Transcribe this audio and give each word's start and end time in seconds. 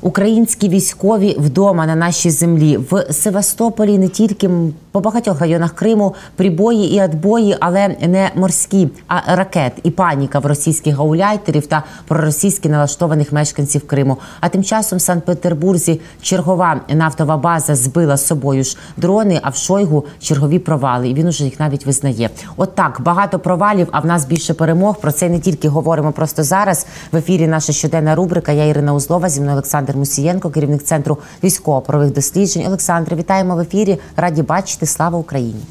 Українські 0.00 0.68
військові 0.68 1.36
вдома 1.38 1.86
на 1.86 1.94
нашій 1.94 2.30
землі 2.30 2.76
в 2.76 3.12
Севастополі 3.12 3.98
не 3.98 4.08
тільки 4.08 4.50
по 4.92 5.00
багатьох 5.00 5.40
районах 5.40 5.72
Криму 5.72 6.14
прибої 6.36 6.94
і 6.94 6.98
адбої, 6.98 7.56
але 7.60 7.88
не 7.88 8.30
морські, 8.34 8.88
а 9.08 9.36
ракет 9.36 9.72
і 9.82 9.90
паніка 9.90 10.38
в 10.38 10.46
російських 10.46 10.96
гауляйтерів 10.96 11.66
та 11.66 11.82
проросійськи 12.08 12.68
налаштованих 12.68 13.32
мешканців 13.32 13.86
Криму. 13.86 14.16
А 14.40 14.48
тим 14.48 14.64
часом 14.64 14.98
в 14.98 15.02
Санкт-Петербурзі 15.02 16.00
чергова 16.22 16.80
нафтова 16.88 17.36
база 17.36 17.74
збила 17.74 18.16
з 18.16 18.26
собою 18.26 18.64
ж 18.64 18.76
дрони. 18.96 19.40
А 19.42 19.48
в 19.48 19.56
Шойгу 19.56 20.04
чергові 20.20 20.58
провали. 20.58 21.08
І 21.08 21.14
він 21.14 21.26
уже 21.26 21.44
їх 21.44 21.60
навіть 21.60 21.86
визнає. 21.86 22.30
От 22.56 22.74
так 22.74 23.00
багато 23.00 23.38
провалів. 23.38 23.88
А 23.92 24.00
в 24.00 24.06
нас 24.06 24.24
більше 24.24 24.54
перемог. 24.54 25.00
Про 25.00 25.12
це 25.12 25.28
не 25.28 25.38
тільки 25.38 25.68
говоримо 25.68 26.12
просто 26.12 26.42
зараз. 26.42 26.86
В 27.12 27.16
ефірі 27.16 27.46
наша 27.46 27.72
щоденна 27.72 28.14
рубрика. 28.14 28.52
Я 28.52 28.64
Ірина 28.64 28.94
Узлова 28.94 29.28
зі 29.28 29.40
мною 29.40 29.52
Олександр 29.52 29.81
Мусієнко, 29.96 30.50
керівник 30.50 30.82
центру 30.82 31.18
військово-правових 31.44 32.12
досліджень. 32.12 32.66
Олександр, 32.66 33.14
вітаємо 33.14 33.56
в 33.56 33.60
ефірі. 33.60 33.98
Раді 34.16 34.42
бачити. 34.42 34.86
Слава 34.86 35.18
Україні! 35.18 35.62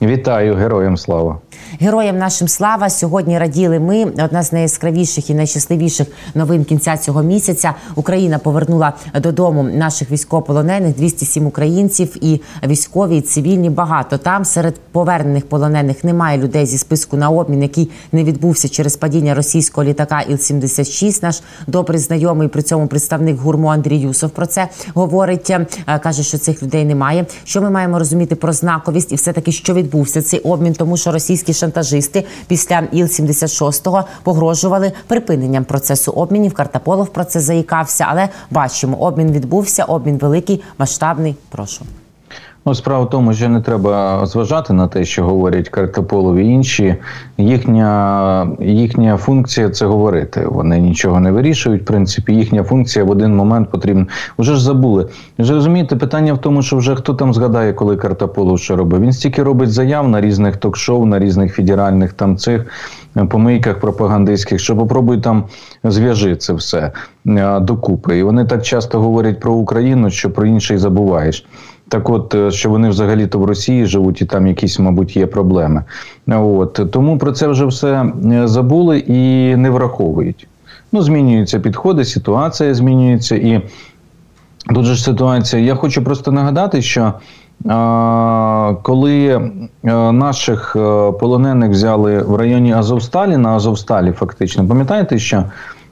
Вітаю 0.00 0.54
героям 0.54 0.96
слава 0.96 1.40
героям 1.80 2.18
нашим 2.18 2.48
слава. 2.48 2.90
Сьогодні 2.90 3.38
раділи 3.38 3.80
ми. 3.80 4.04
Одна 4.04 4.42
з 4.42 4.52
найяскравіших 4.52 5.30
і 5.30 5.34
найщасливіших 5.34 6.06
новин 6.34 6.64
кінця 6.64 6.96
цього 6.96 7.22
місяця. 7.22 7.74
Україна 7.94 8.38
повернула 8.38 8.92
додому 9.20 9.62
наших 9.62 10.10
військовополонених 10.10 10.96
207 10.96 11.46
українців 11.46 12.16
і 12.20 12.40
військові 12.66 13.16
і 13.16 13.20
цивільні. 13.20 13.70
Багато 13.70 14.18
там 14.18 14.44
серед 14.44 14.80
повернених 14.92 15.46
полонених 15.48 16.04
немає 16.04 16.38
людей 16.38 16.66
зі 16.66 16.78
списку 16.78 17.16
на 17.16 17.30
обмін, 17.30 17.62
який 17.62 17.90
не 18.12 18.24
відбувся 18.24 18.68
через 18.68 18.96
падіння 18.96 19.34
російського 19.34 19.84
літака 19.84 20.22
Іл-76. 20.30 21.22
Наш 21.22 21.42
добрий 21.66 21.98
знайомий 21.98 22.48
при 22.48 22.62
цьому 22.62 22.86
представник 22.86 23.40
гурму 23.40 23.68
Андрій 23.68 23.98
Юсов 23.98 24.30
про 24.30 24.46
це 24.46 24.68
говорить. 24.94 25.50
Е, 25.50 25.66
каже, 25.98 26.22
що 26.22 26.38
цих 26.38 26.62
людей 26.62 26.84
немає. 26.84 27.26
Що 27.44 27.62
ми 27.62 27.70
маємо 27.70 27.98
розуміти 27.98 28.34
про 28.34 28.52
знаковість 28.52 29.12
і 29.12 29.14
все 29.14 29.32
таки, 29.32 29.52
що 29.52 29.74
відбувся 29.84 30.22
цей 30.22 30.40
обмін, 30.40 30.74
тому 30.74 30.96
що 30.96 31.12
російські 31.12 31.52
шантажисти 31.52 32.24
після 32.46 32.80
Іл-76 32.92 34.04
погрожували 34.22 34.92
припиненням 35.06 35.64
процесу 35.64 36.12
обмінів. 36.12 36.54
Картаполов 36.54 37.08
про 37.08 37.24
це 37.24 37.40
заїкався, 37.40 38.06
але 38.08 38.28
бачимо, 38.50 38.96
обмін 38.96 39.32
відбувся. 39.32 39.84
Обмін 39.84 40.18
великий, 40.18 40.62
масштабний. 40.78 41.36
Прошу. 41.50 41.84
Ну, 42.66 42.74
справа 42.74 43.04
в 43.04 43.10
тому, 43.10 43.32
що 43.32 43.48
не 43.48 43.60
треба 43.60 44.26
зважати 44.26 44.72
на 44.72 44.88
те, 44.88 45.04
що 45.04 45.24
говорять 45.24 45.68
Картополов 45.68 46.36
і 46.36 46.46
інші. 46.46 46.96
Їхня 47.38 48.48
їхня 48.60 49.16
функція 49.16 49.70
це 49.70 49.86
говорити. 49.86 50.46
Вони 50.46 50.78
нічого 50.78 51.20
не 51.20 51.30
вирішують. 51.30 51.82
В 51.82 51.84
принципі, 51.84 52.32
їхня 52.32 52.62
функція 52.62 53.04
в 53.04 53.10
один 53.10 53.36
момент 53.36 53.70
потрібна. 53.70 54.06
Уже 54.36 54.54
ж 54.54 54.62
забули. 54.62 55.08
Вже 55.38 55.54
розумієте, 55.54 55.96
питання 55.96 56.32
в 56.32 56.38
тому, 56.38 56.62
що 56.62 56.76
вже 56.76 56.94
хто 56.94 57.14
там 57.14 57.34
згадає, 57.34 57.72
коли 57.72 57.96
Картополов 57.96 58.58
що 58.58 58.76
робив. 58.76 59.00
Він 59.00 59.12
стільки 59.12 59.42
робить 59.42 59.72
заяв 59.72 60.08
на 60.08 60.20
різних 60.20 60.56
ток-шоу, 60.56 61.06
на 61.06 61.18
різних 61.18 61.54
федеральних 61.54 62.12
там 62.12 62.36
цих 62.36 62.66
помийках 63.28 63.80
пропагандистських, 63.80 64.60
що 64.60 64.76
попробуй 64.76 65.20
там 65.20 65.44
зв'яжи 65.84 66.36
це 66.36 66.52
все 66.52 66.92
докупи. 67.60 68.18
І 68.18 68.22
вони 68.22 68.44
так 68.44 68.62
часто 68.62 69.00
говорять 69.00 69.40
про 69.40 69.52
Україну, 69.52 70.10
що 70.10 70.30
про 70.30 70.46
інший 70.46 70.78
забуваєш. 70.78 71.46
Так, 71.88 72.10
от 72.10 72.34
е, 72.34 72.50
що 72.50 72.70
вони 72.70 72.88
взагалі-то 72.88 73.38
в 73.38 73.44
Росії 73.44 73.86
живуть, 73.86 74.22
і 74.22 74.24
там 74.24 74.46
якісь, 74.46 74.78
мабуть, 74.78 75.16
є 75.16 75.26
проблеми. 75.26 75.84
От 76.28 76.80
тому 76.90 77.18
про 77.18 77.32
це 77.32 77.48
вже 77.48 77.66
все 77.66 78.12
е, 78.32 78.48
забули 78.48 78.98
і 78.98 79.56
не 79.56 79.70
враховують. 79.70 80.46
Ну, 80.92 81.02
змінюються 81.02 81.60
підходи, 81.60 82.04
ситуація 82.04 82.74
змінюється. 82.74 83.36
І 83.36 83.62
тут 84.74 84.84
же 84.84 84.94
ж 84.94 85.04
ситуація. 85.04 85.62
Я 85.62 85.74
хочу 85.74 86.04
просто 86.04 86.32
нагадати, 86.32 86.82
що 86.82 87.12
а, 87.68 88.74
коли 88.82 89.26
е, 89.26 89.50
наших 90.12 90.72
полонених 91.20 91.70
взяли 91.70 92.22
в 92.22 92.36
районі 92.36 92.72
Азовсталі 92.72 93.36
на 93.36 93.48
Азовсталі, 93.48 94.12
фактично, 94.12 94.68
пам'ятаєте, 94.68 95.18
що 95.18 95.44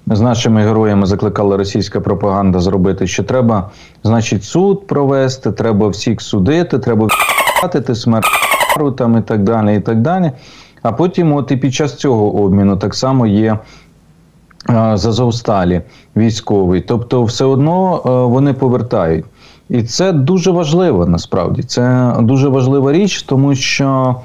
з 0.06 0.20
нашими 0.20 0.62
героями 0.62 1.06
закликала 1.06 1.56
російська 1.56 2.00
пропаганда 2.00 2.60
зробити, 2.60 3.06
що 3.06 3.24
треба, 3.24 3.70
значить, 4.04 4.44
суд 4.44 4.86
провести, 4.86 5.52
треба 5.52 5.88
всіх 5.88 6.20
судити, 6.20 6.78
треба 6.78 7.08
втратити 7.56 7.94
смерть 7.94 8.26
там 8.96 9.18
і 9.18 9.22
так 9.22 9.42
далі. 9.42 9.76
і 9.76 9.80
так 9.80 10.00
далі. 10.00 10.32
А 10.82 10.92
потім, 10.92 11.32
от 11.32 11.50
і 11.50 11.56
під 11.56 11.74
час 11.74 11.94
цього 11.94 12.42
обміну, 12.42 12.76
так 12.76 12.94
само 12.94 13.26
є. 13.26 13.58
Зазовсталі 14.94 15.82
військовий, 16.16 16.80
тобто 16.80 17.24
все 17.24 17.44
одно 17.44 18.00
вони 18.30 18.52
повертають, 18.52 19.24
і 19.68 19.82
це 19.82 20.12
дуже 20.12 20.50
важливо 20.50 21.06
насправді. 21.06 21.62
Це 21.62 22.14
дуже 22.20 22.48
важлива 22.48 22.92
річ, 22.92 23.22
тому 23.22 23.54
що 23.54 24.16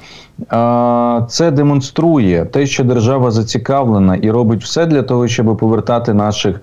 це 1.28 1.50
демонструє 1.50 2.44
те, 2.44 2.66
що 2.66 2.84
держава 2.84 3.30
зацікавлена 3.30 4.16
і 4.16 4.30
робить 4.30 4.62
все 4.62 4.86
для 4.86 5.02
того, 5.02 5.28
щоб 5.28 5.56
повертати 5.56 6.14
наших 6.14 6.60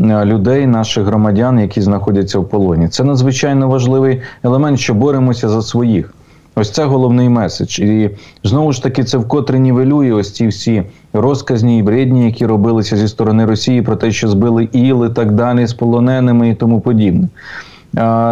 е, 0.00 0.24
людей, 0.24 0.66
наших 0.66 1.04
громадян, 1.04 1.60
які 1.60 1.80
знаходяться 1.80 2.38
в 2.38 2.48
полоні. 2.48 2.88
Це 2.88 3.04
надзвичайно 3.04 3.68
важливий 3.68 4.22
елемент, 4.42 4.78
що 4.78 4.94
боремося 4.94 5.48
за 5.48 5.62
своїх. 5.62 6.14
Ось 6.58 6.70
це 6.70 6.84
головний 6.84 7.28
меседж. 7.28 7.78
І 7.78 8.10
знову 8.44 8.72
ж 8.72 8.82
таки, 8.82 9.04
це 9.04 9.18
вкотре 9.18 9.58
нівелює 9.58 10.12
ось 10.12 10.32
ці 10.32 10.46
всі 10.46 10.82
розказні 11.12 11.78
і 11.78 11.82
бредні, 11.82 12.24
які 12.24 12.46
робилися 12.46 12.96
зі 12.96 13.08
сторони 13.08 13.44
Росії 13.44 13.82
про 13.82 13.96
те, 13.96 14.10
що 14.10 14.28
збили 14.28 14.68
іл 14.72 15.06
і 15.06 15.10
так 15.10 15.32
далі 15.32 15.66
з 15.66 15.74
полоненими 15.74 16.48
і 16.48 16.54
тому 16.54 16.80
подібне. 16.80 17.28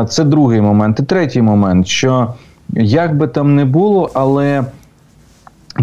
Це 0.09 0.25
другий 0.25 0.61
момент. 0.61 1.01
І 1.01 1.03
третій 1.03 1.43
момент, 1.43 1.87
що 1.87 2.29
як 2.77 3.17
би 3.17 3.29
там 3.29 3.55
не 3.55 3.65
було, 3.65 4.11
але 4.15 4.65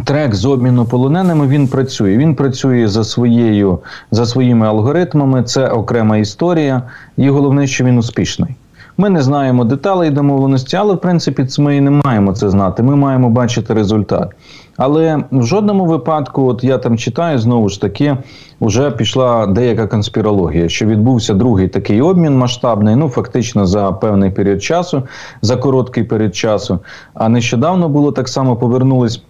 Трек 0.03 0.35
з 0.35 0.46
обміну 0.46 0.85
полоненими 0.85 1.47
він 1.47 1.68
працює. 1.68 2.18
Він 2.18 2.35
працює 2.35 2.88
за 2.88 3.03
своєю 3.03 3.79
за 4.12 4.25
своїми 4.25 4.68
алгоритмами. 4.68 5.44
Це 5.44 5.68
окрема 5.68 6.18
історія, 6.18 6.81
і 7.18 7.29
головне, 7.29 7.68
що 7.68 7.85
він 7.85 7.97
успішний. 7.97 8.56
Ми 8.97 9.09
не 9.09 9.22
знаємо 9.22 9.66
деталей 9.66 10.09
домовленості, 10.09 10.78
але 10.78 10.94
в 10.94 11.01
принципі 11.01 11.46
ми 11.59 11.78
і 11.78 11.81
не 11.81 11.91
маємо 11.91 12.34
це 12.34 12.50
знати. 12.50 12.84
Ми 12.84 12.96
маємо 12.96 13.30
бачити 13.30 13.74
результат. 13.74 14.30
Але 14.78 15.24
в 15.31 15.44
жодному 15.44 15.85
випадку, 15.85 16.47
от 16.47 16.63
я 16.63 16.78
там 16.78 16.97
читаю, 16.97 17.40
знову 17.40 17.69
ж 17.69 17.81
таки, 17.81 18.18
вже 18.62 18.91
пішла 18.91 19.47
деяка 19.47 19.88
конспірологія, 19.88 20.69
що 20.69 20.85
відбувся 20.85 21.34
другий 21.34 21.68
такий 21.68 22.01
обмін 22.01 22.38
масштабний, 22.38 22.96
ну 22.96 23.09
фактично 23.09 23.66
за 23.66 23.91
певний 23.91 24.31
період 24.31 24.63
часу, 24.63 25.03
за 25.41 25.57
короткий 25.57 26.03
період 26.03 26.35
часу. 26.35 26.80
А 27.13 27.30
нещодавно 27.30 27.90
було 27.90 28.12
так 28.12 28.30
само 28.30 28.56
повернулись. 28.56 29.24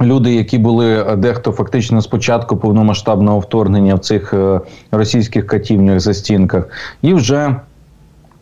Люди, 0.00 0.34
які 0.34 0.58
були 0.58 1.00
е, 1.00 1.16
дехто 1.16 1.52
фактично 1.52 2.02
спочатку 2.02 2.56
повномасштабного 2.56 3.38
вторгнення 3.38 3.94
в 3.94 3.98
цих 3.98 4.34
е, 4.34 4.60
російських 4.90 5.46
катівнях 5.46 6.00
за 6.00 6.14
стінках, 6.14 6.68
і 7.02 7.14
вже 7.14 7.56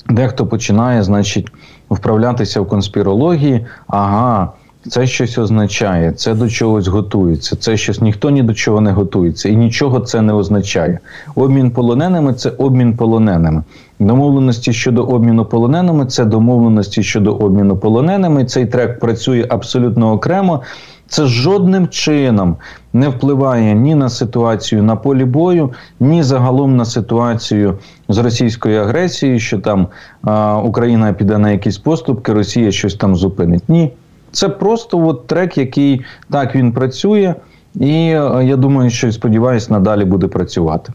дехто 0.09 0.47
починає, 0.47 1.03
значить, 1.03 1.53
вправлятися 1.91 2.61
в 2.61 2.69
конспірології. 2.69 3.67
Ага, 3.87 4.53
це 4.89 5.07
щось 5.07 5.39
означає, 5.39 6.13
це 6.13 6.35
до 6.35 6.49
чогось 6.49 6.87
готується, 6.87 7.57
це 7.57 7.77
щось 7.77 8.01
ніхто 8.01 8.31
ні 8.31 8.43
до 8.43 8.55
чого 8.55 8.81
не 8.81 8.93
готується, 8.93 9.49
і 9.49 9.57
нічого 9.57 10.01
це 10.01 10.23
не 10.23 10.33
означає. 10.33 10.99
Обмін 11.35 11.71
полоненими 11.71 12.35
це 12.35 12.51
обмін 12.51 12.97
полоненими. 12.97 13.63
Домовленості 13.99 14.73
щодо 14.73 15.03
обміну 15.03 15.45
полоненими 15.45 16.07
це 16.07 16.25
домовленості 16.25 17.03
щодо 17.03 17.35
обміну 17.35 17.77
полоненими. 17.77 18.45
Цей 18.45 18.67
трек 18.67 19.01
працює 19.01 19.47
абсолютно 19.49 20.13
окремо. 20.13 20.63
Це 21.09 21.27
жодним 21.27 21.89
чином 21.89 22.57
не 22.93 23.09
впливає 23.09 23.75
ні 23.75 23.95
на 23.95 24.09
ситуацію 24.09 24.83
на 24.83 24.97
полі 24.97 25.25
бою, 25.25 25.71
ні 26.01 26.23
загалом 26.23 26.77
на 26.77 26.85
ситуацію 26.85 27.79
з 28.09 28.19
російською 28.19 28.81
агресією, 28.81 29.39
що 29.39 29.59
там 29.59 29.89
а, 30.23 30.59
Україна 30.59 31.13
піде 31.13 31.39
на 31.39 31.51
якісь 31.51 31.79
поступки, 31.79 32.33
Росія 32.33 32.73
щось 32.73 32.95
там 32.95 33.17
зупинить. 33.17 33.69
Ні, 33.69 33.93
це 34.37 34.49
просто 34.49 35.07
от 35.07 35.27
трек, 35.27 35.59
який 35.59 36.05
так 36.31 36.55
він 36.55 36.73
працює, 36.73 37.35
і 37.75 38.05
я 38.43 38.57
думаю, 38.57 38.91
що 38.91 39.13
сподіваюся, 39.13 39.73
надалі 39.73 40.05
буде 40.05 40.29
працювати. 40.29 40.93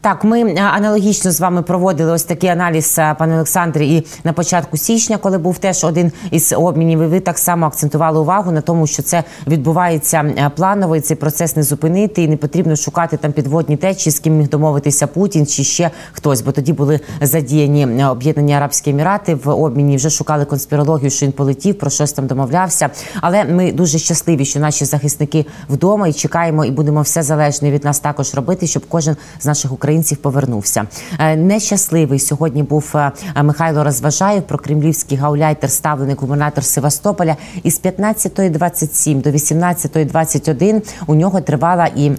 Так, 0.00 0.24
ми 0.24 0.40
е, 0.42 0.60
аналогічно 0.60 1.30
з 1.30 1.40
вами 1.40 1.62
проводили 1.62 2.12
ось 2.12 2.24
такий 2.24 2.50
аналіз, 2.50 2.98
е, 2.98 3.16
пане 3.18 3.34
Олександре, 3.34 3.84
і 3.84 4.06
на 4.24 4.32
початку 4.32 4.76
січня, 4.76 5.16
коли 5.16 5.38
був 5.38 5.58
теж 5.58 5.84
один 5.84 6.12
із 6.30 6.52
обмінів. 6.52 7.02
і 7.02 7.06
Ви 7.06 7.20
так 7.20 7.38
само 7.38 7.66
акцентували 7.66 8.20
увагу 8.20 8.52
на 8.52 8.60
тому, 8.60 8.86
що 8.86 9.02
це 9.02 9.24
відбувається 9.46 10.32
е, 10.38 10.50
планово, 10.56 10.96
і 10.96 11.00
цей 11.00 11.16
процес 11.16 11.56
не 11.56 11.62
зупинити, 11.62 12.22
і 12.22 12.28
не 12.28 12.36
потрібно 12.36 12.76
шукати 12.76 13.16
там 13.16 13.32
підводні 13.32 13.76
течії, 13.76 14.12
з 14.12 14.18
ким 14.18 14.36
міг 14.38 14.48
домовитися 14.48 15.06
Путін 15.06 15.46
чи 15.46 15.64
ще 15.64 15.90
хтось, 16.12 16.40
бо 16.40 16.52
тоді 16.52 16.72
були 16.72 17.00
задіяні 17.20 18.04
об'єднані 18.04 18.54
Арабські 18.54 18.90
Емірати 18.90 19.34
в 19.34 19.48
обміні. 19.48 19.96
Вже 19.96 20.10
шукали 20.10 20.44
конспірологію, 20.44 21.10
що 21.10 21.26
він 21.26 21.32
полетів, 21.32 21.78
про 21.78 21.90
щось 21.90 22.12
там 22.12 22.26
домовлявся. 22.26 22.90
Але 23.20 23.44
ми 23.44 23.72
дуже 23.72 23.98
щасливі, 23.98 24.44
що 24.44 24.60
наші 24.60 24.84
захисники 24.84 25.46
вдома 25.68 26.08
і 26.08 26.12
чекаємо, 26.12 26.64
і 26.64 26.70
будемо 26.70 27.02
все 27.02 27.22
залежне 27.22 27.70
від 27.70 27.84
нас 27.84 28.00
також 28.00 28.34
робити, 28.34 28.66
щоб 28.66 28.82
кожен 28.88 29.16
з 29.40 29.46
наших 29.46 29.72
українців 29.72 29.87
українців 29.88 30.18
повернувся. 30.18 30.86
Е, 31.18 31.36
нещасливий 31.36 32.18
сьогодні 32.18 32.62
був 32.62 32.92
е, 32.94 33.12
Михайло 33.42 33.84
Розважаєв, 33.84 34.42
про 34.42 34.58
кремлівський 34.58 35.18
гауляйтер, 35.18 35.70
ставлений 35.70 36.16
губернатор 36.18 36.64
Севастополя. 36.64 37.36
Із 37.62 37.80
15.27 37.80 39.22
до 39.22 39.30
18.21 39.30 40.82
у 41.06 41.14
нього 41.14 41.40
тривала 41.40 41.86
і 41.96 42.10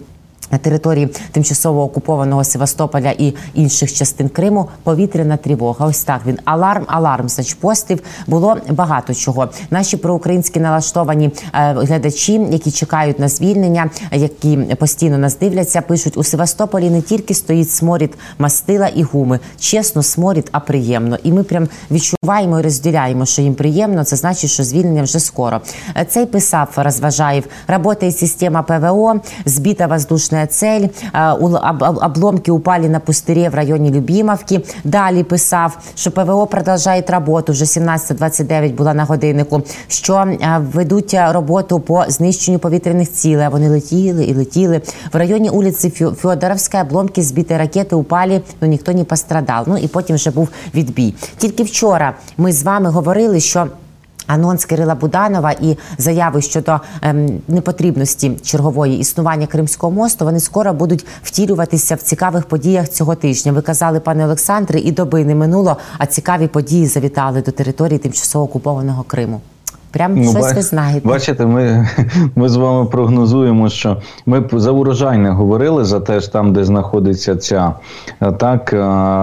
на 0.51 0.57
території 0.57 1.09
тимчасово 1.31 1.83
окупованого 1.83 2.43
Севастополя 2.43 3.11
і 3.11 3.33
інших 3.53 3.93
частин 3.93 4.29
Криму 4.29 4.69
повітряна 4.83 5.37
тривога. 5.37 5.85
Ось 5.85 6.03
так 6.03 6.21
він 6.25 6.39
аларм, 6.45 6.83
аларм 6.87 7.27
постів. 7.59 7.99
Було 8.27 8.57
багато 8.69 9.13
чого. 9.13 9.49
Наші 9.71 9.97
проукраїнські 9.97 10.59
налаштовані 10.59 11.31
е, 11.53 11.73
глядачі, 11.73 12.33
які 12.51 12.71
чекають 12.71 13.19
на 13.19 13.29
звільнення, 13.29 13.89
які 14.11 14.57
постійно 14.57 15.17
нас 15.17 15.37
дивляться, 15.37 15.81
пишуть 15.81 16.17
у 16.17 16.23
Севастополі 16.23 16.89
не 16.89 17.01
тільки 17.01 17.33
стоїть 17.33 17.71
сморід 17.71 18.17
мастила 18.37 18.87
і 18.87 19.03
гуми. 19.03 19.39
Чесно, 19.59 20.03
сморід, 20.03 20.49
а 20.51 20.59
приємно. 20.59 21.17
І 21.23 21.31
ми 21.31 21.43
прям 21.43 21.67
відчуваємо 21.91 22.59
і 22.59 22.61
розділяємо, 22.63 23.25
що 23.25 23.41
їм 23.41 23.55
приємно. 23.55 24.03
Це 24.03 24.15
значить, 24.15 24.49
що 24.49 24.63
звільнення 24.63 25.03
вже 25.03 25.19
скоро. 25.19 25.61
Е, 25.97 26.05
цей 26.05 26.25
писав 26.25 26.69
розважаєв. 26.75 27.43
Работає 27.67 28.11
система 28.11 28.63
ПВО, 28.63 29.21
збіта 29.45 29.87
воздушна 29.87 30.38
Красная 30.39 30.47
цель, 30.47 30.87
обломки 32.01 32.51
упали 32.51 32.87
на 32.87 32.99
пустирі 32.99 33.49
в 33.49 33.55
районі 33.55 33.91
Любімовки. 33.91 34.61
Далі 34.83 35.23
писав, 35.23 35.77
що 35.95 36.11
ПВО 36.11 36.47
продовжує 36.47 37.03
роботу. 37.07 37.51
Вже 37.51 37.65
17.29 37.65 38.73
була 38.73 38.93
на 38.93 39.03
годиннику. 39.03 39.61
Що 39.87 40.25
ведуть 40.73 41.15
роботу 41.31 41.79
по 41.79 42.05
знищенню 42.07 42.59
повітряних 42.59 43.11
цілей. 43.11 43.47
Вони 43.49 43.69
летіли 43.69 44.23
і 44.25 44.33
летіли 44.33 44.81
в 45.13 45.17
районі 45.17 45.49
вулиці 45.49 45.89
Фьодоровська. 45.89 46.81
Обломки 46.81 47.21
збитої 47.21 47.59
ракети 47.59 47.95
упали, 47.95 48.41
ну, 48.61 48.67
ніхто 48.67 48.93
не 48.93 49.03
пострадав. 49.03 49.63
Ну 49.67 49.77
і 49.77 49.87
потім 49.87 50.15
вже 50.15 50.31
був 50.31 50.49
відбій. 50.75 51.13
Тільки 51.37 51.63
вчора 51.63 52.13
ми 52.37 52.51
з 52.51 52.63
вами 52.63 52.89
говорили, 52.89 53.39
що 53.39 53.67
анонс 54.29 54.65
Кирила 54.65 54.95
Буданова 54.95 55.51
і 55.51 55.77
заяви 55.97 56.41
щодо 56.41 56.79
ем, 57.01 57.41
непотрібності 57.47 58.31
чергової 58.43 58.99
існування 58.99 59.47
Кримського 59.47 59.91
мосту 59.91 60.25
вони 60.25 60.39
скоро 60.39 60.73
будуть 60.73 61.05
втілюватися 61.23 61.95
в 61.95 62.01
цікавих 62.01 62.45
подіях 62.45 62.89
цього 62.89 63.15
тижня. 63.15 63.51
Ви 63.51 63.61
казали, 63.61 63.99
пане 63.99 64.25
Олександре, 64.25 64.79
і 64.79 64.91
доби 64.91 65.25
не 65.25 65.35
минуло, 65.35 65.77
а 65.97 66.05
цікаві 66.05 66.47
події 66.47 66.85
завітали 66.87 67.41
до 67.41 67.51
території 67.51 67.99
тимчасово 67.99 68.45
окупованого 68.45 69.03
Криму. 69.03 69.41
Прям 69.91 70.15
ну, 70.15 70.31
щось 70.31 70.55
ви 70.55 70.61
знаєте. 70.61 71.07
Бачите, 71.07 71.45
ми 71.45 71.87
ми 72.35 72.49
з 72.49 72.55
вами 72.55 72.85
прогнозуємо, 72.85 73.69
що 73.69 73.97
ми 74.25 74.43
за 74.53 74.71
урожай 74.71 75.17
не 75.17 75.29
говорили 75.29 75.85
за 75.85 75.99
те, 75.99 76.19
там, 76.19 76.53
де 76.53 76.63
знаходиться 76.63 77.35
ця 77.35 77.73
так, 78.39 78.73
е, 78.73 78.77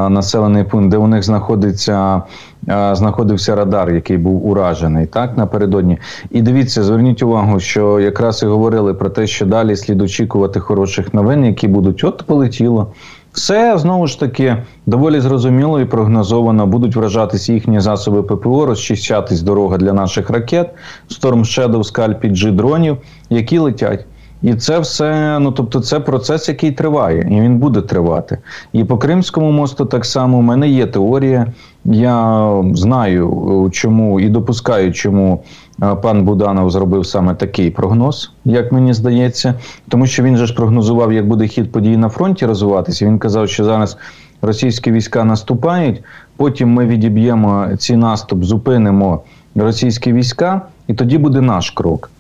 населений 0.09 0.65
пункт, 0.65 0.91
де 0.91 0.97
у 0.97 1.07
них 1.07 1.23
знаходиться. 1.23 2.23
Е, 2.69 2.95
знаходився 2.95 3.57
радар, 3.57 3.95
який 3.95 4.17
був 4.19 4.47
уражений 4.47 5.07
так 5.07 5.37
напередодні. 5.37 5.99
І 6.31 6.43
дивіться, 6.43 6.83
зверніть 6.83 7.23
увагу, 7.23 7.61
що 7.61 8.01
якраз 8.01 8.43
і 8.43 8.47
говорили 8.47 8.95
про 8.95 9.11
те, 9.11 9.27
що 9.27 9.47
далі 9.47 9.77
слід 9.77 10.03
очікувати 10.03 10.61
хороших 10.61 11.15
новин, 11.15 11.45
які 11.45 11.69
будуть 11.69 12.05
от 12.05 12.23
полетіло. 12.27 12.93
Все 13.37 13.79
знову 13.79 14.07
ж 14.07 14.21
таки 14.21 14.57
доволі 14.87 15.21
зрозуміло 15.21 15.81
і 15.81 15.85
прогнозовано. 15.85 16.67
Будуть 16.67 16.97
вражатись 16.97 17.49
їхні 17.49 17.81
засоби 17.81 18.23
ППО, 18.23 18.67
розчищатись 18.67 19.43
дорога 19.43 19.77
для 19.77 19.93
наших 19.93 20.31
ракет, 20.31 20.71
Storm 21.11 21.39
Shadow, 21.39 21.93
Scalp, 21.93 22.33
G 22.33 22.53
дронів, 22.53 22.97
які 23.31 23.59
летять. 23.59 24.07
І 24.43 24.55
це 24.55 24.79
все, 24.79 25.39
ну 25.39 25.53
тобто, 25.53 25.81
це 25.81 26.01
процес, 26.01 26.49
який 26.49 26.73
триває, 26.73 27.29
і 27.31 27.41
він 27.41 27.59
буде 27.59 27.81
тривати. 27.81 28.39
І 28.73 28.85
по 28.85 28.99
Кримському 28.99 29.51
мосту 29.51 29.85
так 29.85 30.05
само 30.05 30.39
у 30.39 30.43
мене 30.43 30.69
є 30.69 30.87
теорія. 30.87 31.47
Я 31.85 32.49
знаю, 32.75 33.71
чому 33.73 34.21
і 34.21 34.29
допускаю, 34.29 34.93
чому 34.93 35.43
пан 35.79 36.25
Буданов 36.25 36.71
зробив 36.71 37.07
саме 37.07 37.35
такий 37.35 37.71
прогноз, 37.71 38.33
як 38.45 38.73
мені 38.73 38.95
здається, 38.95 39.55
тому 39.89 40.07
що 40.07 40.23
він 40.23 40.37
же 40.37 40.47
ж 40.47 40.55
прогнозував, 40.55 41.13
як 41.13 41.29
буде 41.29 41.47
хід 41.47 41.73
подій 41.73 41.97
на 41.97 42.09
фронті 42.09 42.47
розвиватися. 42.47 43.07
Він 43.07 43.19
казав, 43.19 43.49
що 43.49 43.65
зараз 43.65 43.97
російські 44.43 44.93
війська 44.93 45.25
наступають. 45.25 46.03
Потім 46.37 46.73
ми 46.73 46.87
відіб'ємо 46.87 47.69
ці 47.79 47.97
наступ, 47.97 48.45
зупинимо 48.45 49.23
російські 49.55 50.13
війська, 50.13 50.63
і 50.87 50.95
тоді 50.95 51.19
буде 51.19 51.41
наш 51.41 51.71
крок. 51.71 52.11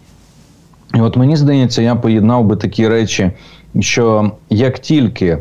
І 0.94 1.00
от 1.00 1.16
мені 1.16 1.36
здається, 1.36 1.82
я 1.82 1.94
поєднав 1.94 2.44
би 2.44 2.56
такі 2.56 2.88
речі, 2.88 3.30
що 3.80 4.32
як 4.50 4.78
тільки 4.78 5.38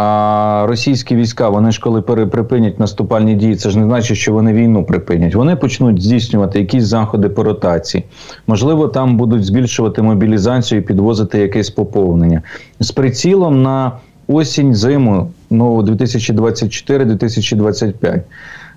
а 0.00 0.66
російські 0.66 1.16
війська, 1.16 1.48
вони 1.48 1.72
ж 1.72 1.80
коли 1.80 2.02
припинять 2.02 2.80
наступальні 2.80 3.34
дії, 3.34 3.56
це 3.56 3.70
ж 3.70 3.78
не 3.78 3.84
значить, 3.84 4.16
що 4.16 4.32
вони 4.32 4.52
війну 4.52 4.84
припинять. 4.84 5.34
Вони 5.34 5.56
почнуть 5.56 6.02
здійснювати 6.02 6.58
якісь 6.58 6.84
заходи 6.84 7.28
по 7.28 7.42
ротації. 7.42 8.04
Можливо, 8.46 8.88
там 8.88 9.16
будуть 9.16 9.44
збільшувати 9.44 10.02
мобілізацію, 10.02 10.80
і 10.80 10.84
підвозити 10.84 11.38
якесь 11.38 11.70
поповнення 11.70 12.42
з 12.80 12.90
прицілом 12.90 13.62
на 13.62 13.92
осінь, 14.28 14.74
зиму 14.74 15.30
ну 15.50 15.82
2024-2025. 15.82 18.20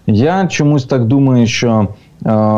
Я 0.08 0.48
чомусь 0.48 0.86
так 0.86 1.06
думаю, 1.06 1.48
що 1.48 1.88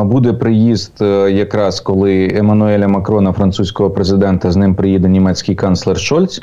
Буде 0.04 0.33
приїзд 0.33 0.92
е, 1.01 1.31
якраз 1.31 1.80
коли 1.80 2.31
Еммануеля 2.36 2.88
Макрона, 2.88 3.31
французького 3.31 3.89
президента, 3.89 4.51
з 4.51 4.56
ним 4.56 4.75
приїде 4.75 5.10
німецький 5.10 5.56
канцлер 5.56 6.00
Шольц. 6.00 6.42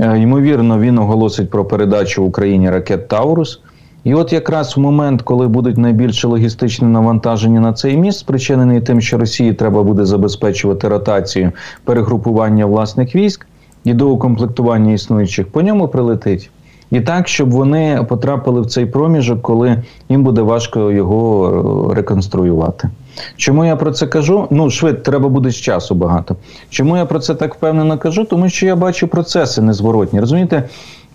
Е, 0.00 0.18
ймовірно, 0.18 0.78
він 0.78 0.98
оголосить 0.98 1.50
про 1.50 1.64
передачу 1.64 2.24
Україні 2.24 2.70
ракет 2.70 3.08
Таурус. 3.08 3.60
І 4.04 4.14
от 4.14 4.32
якраз 4.32 4.76
в 4.76 4.80
момент, 4.80 5.22
коли 5.22 5.48
будуть 5.48 5.78
найбільше 5.78 6.28
логістичне 6.28 6.88
навантаження 6.88 7.60
на 7.60 7.72
цей 7.72 7.96
міст, 7.96 8.18
спричинений 8.18 8.80
тим, 8.80 9.00
що 9.00 9.18
Росії 9.18 9.52
треба 9.52 9.82
буде 9.82 10.04
забезпечувати 10.04 10.88
ротацію 10.88 11.52
перегрупування 11.84 12.66
власних 12.66 13.14
військ 13.14 13.46
і 13.84 13.94
доукомплектування 13.94 14.92
існуючих, 14.92 15.46
по 15.46 15.62
ньому 15.62 15.88
прилетить 15.88 16.50
і 16.92 17.00
так, 17.00 17.28
щоб 17.28 17.50
вони 17.50 18.06
потрапили 18.08 18.60
в 18.60 18.66
цей 18.66 18.86
проміжок, 18.86 19.42
коли 19.42 19.82
їм 20.08 20.22
буде 20.22 20.42
важко 20.42 20.90
його 20.90 21.90
е, 21.90 21.94
реконструювати. 21.94 22.90
Чому 23.36 23.64
я 23.64 23.76
про 23.76 23.92
це 23.92 24.06
кажу? 24.06 24.46
Ну, 24.50 24.70
швид, 24.70 25.02
треба 25.02 25.28
буде 25.28 25.50
з 25.50 25.56
часу 25.56 25.94
багато. 25.94 26.36
Чому 26.70 26.96
я 26.96 27.06
про 27.06 27.18
це 27.18 27.34
так 27.34 27.54
впевнено 27.54 27.98
кажу? 27.98 28.24
Тому 28.24 28.48
що 28.48 28.66
я 28.66 28.76
бачу 28.76 29.08
процеси 29.08 29.62
незворотні. 29.62 30.20
Розумієте, 30.20 30.68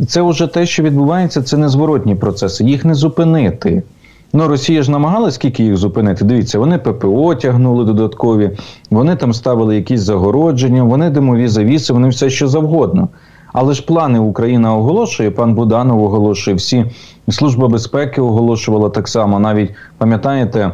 це 0.08 0.22
вже 0.22 0.48
те, 0.48 0.66
що 0.66 0.84
відбувається, 0.84 1.42
це 1.42 1.58
незворотні 1.58 2.16
процеси. 2.16 2.64
Їх 2.64 2.86
не 2.86 2.94
зупинити. 2.94 3.84
Ну, 4.34 4.48
Росія 4.48 4.84
ж 4.84 4.92
намагалась 4.92 5.36
скільки 5.36 5.64
їх 5.64 5.78
зупинити. 5.78 6.26
Дивіться, 6.26 6.60
вони 6.60 6.78
ППО 6.78 7.36
тягнули 7.36 7.86
додаткові, 7.86 8.52
вони 8.90 9.16
там 9.16 9.34
ставили 9.34 9.76
якісь 9.76 10.02
загородження, 10.02 10.84
вони 10.84 11.10
димові 11.10 11.48
завіси, 11.48 11.94
вони 11.94 12.10
все 12.10 12.30
що 12.30 12.48
завгодно. 12.48 13.10
Але 13.60 13.74
ж 13.74 13.86
плани 13.86 14.20
Україна 14.20 14.76
оголошує, 14.76 15.32
пан 15.32 15.54
Буданов 15.54 16.04
оголошує, 16.04 16.56
всі 16.58 16.86
служба 17.30 17.68
безпеки 17.68 18.22
оголошувала 18.22 18.90
так 18.90 19.08
само. 19.08 19.40
Навіть 19.40 19.72
пам'ятаєте, 19.98 20.72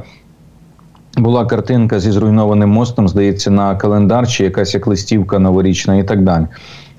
була 1.18 1.46
картинка 1.46 2.00
зі 2.00 2.12
зруйнованим 2.12 2.70
мостом, 2.70 3.08
здається, 3.08 3.52
на 3.52 3.76
календар, 3.76 4.28
чи 4.28 4.44
якась 4.44 4.74
як 4.74 4.88
листівка 4.88 5.40
новорічна 5.40 5.96
і 5.96 6.04
так 6.04 6.24
далі. 6.24 6.48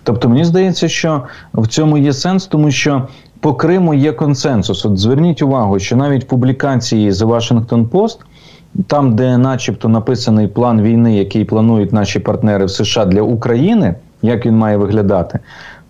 Тобто, 0.02 0.28
мені 0.28 0.44
здається, 0.44 0.88
що 0.88 1.22
в 1.54 1.66
цьому 1.66 1.98
є 1.98 2.12
сенс, 2.12 2.46
тому 2.46 2.70
що 2.70 3.08
по 3.40 3.54
Криму 3.54 3.94
є 3.94 4.12
консенсус. 4.12 4.86
От 4.86 4.98
зверніть 4.98 5.42
увагу, 5.42 5.78
що 5.78 5.96
навіть 5.96 6.28
публікації 6.28 7.10
The 7.10 7.26
Washington 7.26 7.88
Post, 7.88 8.18
там, 8.86 9.16
де, 9.16 9.38
начебто, 9.38 9.88
написаний 9.88 10.48
план 10.48 10.82
війни, 10.82 11.16
який 11.16 11.44
планують 11.44 11.92
наші 11.92 12.18
партнери 12.18 12.64
в 12.64 12.70
США 12.70 13.04
для 13.04 13.22
України, 13.22 13.94
як 14.22 14.46
він 14.46 14.56
має 14.56 14.76
виглядати. 14.76 15.38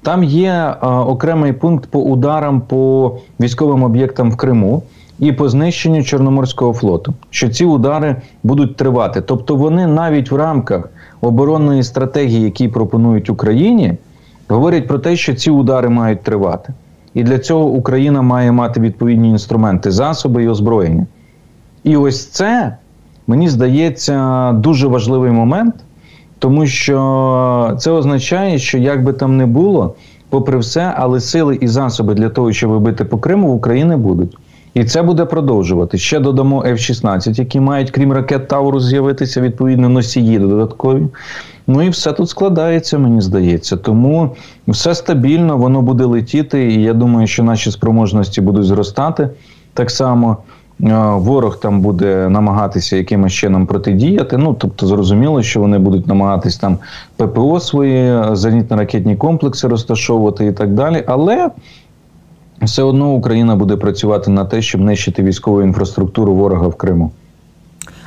Там 0.05 0.25
є 0.25 0.51
е, 0.51 0.87
окремий 0.87 1.53
пункт 1.53 1.91
по 1.91 2.01
ударам 2.01 2.61
по 2.61 3.13
військовим 3.41 3.83
об'єктам 3.83 4.31
в 4.31 4.37
Криму 4.37 4.83
і 5.19 5.33
по 5.33 5.49
знищенню 5.49 6.03
Чорноморського 6.03 6.73
флоту, 6.73 7.15
що 7.31 7.49
ці 7.49 7.65
удари 7.65 8.17
будуть 8.43 8.77
тривати. 8.77 9.21
Тобто 9.21 9.57
вони 9.57 9.87
навіть 9.87 10.31
в 10.31 10.37
рамках 10.37 10.89
оборонної 11.21 11.83
стратегії, 11.83 12.43
які 12.43 12.69
пропонують 12.69 13.31
Україні, 13.31 13.95
говорять 14.49 14.87
про 14.87 14.99
те, 14.99 15.17
що 15.17 15.35
ці 15.35 15.51
удари 15.51 15.89
мають 15.89 16.23
тривати. 16.23 16.73
І 17.15 17.23
для 17.23 17.39
цього 17.39 17.65
Україна 17.65 18.23
має 18.23 18.53
мати 18.53 18.81
відповідні 18.81 19.29
інструменти, 19.31 19.91
засоби 19.91 20.45
і 20.45 20.49
озброєння. 20.49 21.07
І 21.85 21.97
ось 21.97 22.27
це 22.27 22.77
мені 23.27 23.49
здається 23.49 24.53
дуже 24.53 24.87
важливий 24.87 25.31
момент, 25.31 25.75
тому 26.39 26.67
що 26.67 27.77
це 27.79 27.91
означає, 27.91 28.59
що 28.59 28.79
як 28.79 29.05
би 29.05 29.13
там 29.13 29.37
не 29.37 29.47
було, 29.47 29.95
попри 30.29 30.59
все, 30.59 30.95
але 30.97 31.21
сили 31.21 31.59
і 31.61 31.69
засоби 31.69 32.15
для 32.15 32.29
того, 32.29 32.53
щоб 32.53 32.71
вибити 32.71 33.05
по 33.05 33.19
Криму, 33.19 33.49
в 33.49 33.55
Україні 33.55 33.97
будуть. 33.97 34.37
І 34.75 34.85
це 34.85 35.03
буде 35.03 35.25
продовжувати. 35.25 35.99
Ще 35.99 36.21
додамо 36.21 36.63
F-16, 36.63 37.39
які 37.39 37.61
мають, 37.61 37.91
крім 37.91 38.13
ракет 38.13 38.49
Таурус, 38.49 38.85
з'явитися 38.85 39.41
відповідно 39.41 39.89
носії 39.89 40.39
додаткові. 40.39 41.07
Ну 41.67 41.83
і 41.83 41.89
все 41.89 42.13
тут 42.13 42.29
складається, 42.29 42.99
мені 42.99 43.21
здається. 43.21 43.77
Тому 43.77 44.37
все 44.69 44.95
стабільно, 44.95 45.57
воно 45.57 45.83
буде 45.83 46.05
летіти, 46.05 46.73
і 46.73 46.83
я 46.83 46.93
думаю, 46.93 47.27
що 47.27 47.43
наші 47.43 47.71
спроможності 47.71 48.41
будуть 48.41 48.65
зростати 48.65 49.29
так 49.75 49.91
само. 49.91 50.37
Ворог 50.79 51.61
там 51.61 51.81
буде 51.81 52.29
намагатися 52.29 52.97
якимось 52.97 53.33
чином 53.33 53.67
протидіяти. 53.67 54.37
Ну 54.37 54.55
тобто, 54.55 54.87
зрозуміло, 54.87 55.43
що 55.43 55.61
вони 55.61 55.79
будуть 55.79 56.07
намагатись 56.07 56.57
там 56.57 56.79
ППО 57.17 57.61
свої 57.61 58.13
зенітно-ракетні 58.13 59.17
комплекси 59.17 59.69
розташовувати 59.69 60.47
і 60.47 60.53
так 60.53 60.75
далі. 60.75 61.05
Але 61.07 61.51
все 62.63 62.83
одно 62.83 63.13
Україна 63.13 63.57
буде 63.57 63.77
працювати 63.77 64.31
на 64.31 64.45
те, 64.45 64.63
щоб 64.63 64.81
нищити 64.81 65.23
військову 65.23 65.63
інфраструктуру 65.63 66.35
ворога 66.35 66.69
в 66.69 66.75
Криму. 66.75 67.11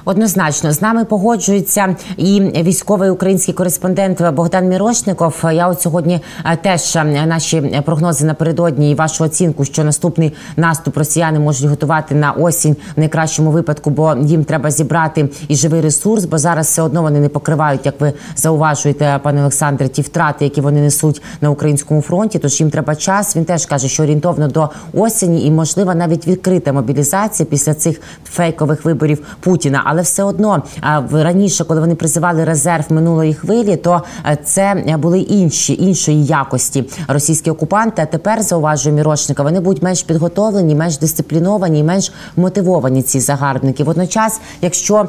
Однозначно 0.08 0.72
з 0.72 0.82
нами 0.82 1.06
погоджується 1.06 1.96
і 2.18 2.42
військовий 2.42 3.10
український 3.10 3.54
кореспондент 3.54 4.34
Богдан 4.34 4.68
Мірошников. 4.68 5.44
Я 5.54 5.68
от 5.68 5.82
сьогодні 5.82 6.22
е, 6.46 6.58
теж 6.58 6.96
е, 6.96 7.04
наші 7.04 7.82
прогнози 7.86 8.26
напередодні 8.26 8.92
і 8.92 8.96
вашу 8.96 9.24
оцінку, 9.24 9.66
що 9.66 9.84
наступний 9.84 10.34
наступ 10.58 10.98
росіяни 10.98 11.40
можуть 11.40 11.70
готувати 11.70 12.16
на 12.16 12.32
осінь 12.32 12.76
в 12.96 13.00
найкращому 13.00 13.52
випадку, 13.52 13.90
бо 13.90 14.16
їм 14.22 14.44
треба 14.44 14.72
зібрати 14.72 15.30
і 15.48 15.56
живий 15.56 15.82
ресурс, 15.82 16.26
бо 16.26 16.38
зараз 16.38 16.68
все 16.68 16.82
одно 16.82 17.02
вони 17.02 17.20
не 17.20 17.30
покривають, 17.30 17.86
як 17.86 18.02
ви 18.02 18.14
зауважуєте, 18.36 19.20
пане 19.24 19.42
Олександре, 19.42 19.88
ті 19.88 20.02
втрати, 20.02 20.46
які 20.46 20.62
вони 20.62 20.82
несуть 20.82 21.22
на 21.42 21.50
українському 21.50 22.02
фронті. 22.02 22.40
Тож 22.40 22.60
їм 22.60 22.70
треба 22.70 22.96
час. 22.96 23.36
Він 23.36 23.46
теж 23.46 23.66
каже, 23.66 23.88
що 23.88 24.04
орієнтовно 24.04 24.48
до 24.48 24.70
осені 24.94 25.46
і 25.46 25.52
можливо 25.52 25.96
навіть 25.96 26.28
відкрита 26.28 26.74
мобілізація 26.74 27.48
після 27.50 27.74
цих 27.74 28.02
фейкових 28.26 28.86
виборів 28.86 29.26
Путіна 29.40 29.82
але 29.97 29.97
все 30.02 30.24
одно 30.24 30.64
раніше, 31.12 31.64
коли 31.64 31.80
вони 31.80 31.96
призивали 31.96 32.44
резерв 32.44 32.86
минулої 32.90 33.34
хвилі, 33.34 33.76
то 33.76 34.02
це 34.44 34.84
були 35.02 35.20
інші 35.20 35.74
іншої 35.84 36.26
якості 36.26 36.84
російські 37.08 37.52
окупанти. 37.52 38.02
А 38.02 38.06
тепер 38.06 38.42
зауважує 38.42 38.96
Мірошника, 38.96 39.44
вони 39.44 39.60
будуть 39.60 39.84
менш 39.84 40.04
підготовлені, 40.04 40.76
менш 40.76 40.98
дисципліновані, 40.98 41.84
менш 41.84 42.14
мотивовані. 42.36 43.02
Ці 43.02 43.20
загарбники. 43.20 43.84
Водночас, 43.84 44.40
якщо 44.62 45.08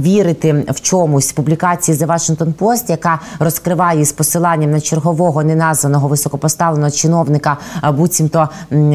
вірити 0.00 0.64
в 0.68 0.80
чомусь 0.80 1.32
публікації 1.32 1.98
The 1.98 2.06
Washington 2.06 2.54
Post, 2.54 2.90
яка 2.90 3.20
розкриває 3.38 4.04
з 4.04 4.12
посиланням 4.12 4.70
на 4.70 4.80
чергового 4.80 5.44
неназваного 5.44 6.08
високопоставленого 6.08 6.90
чиновника 6.90 7.56
буцімто 7.94 8.48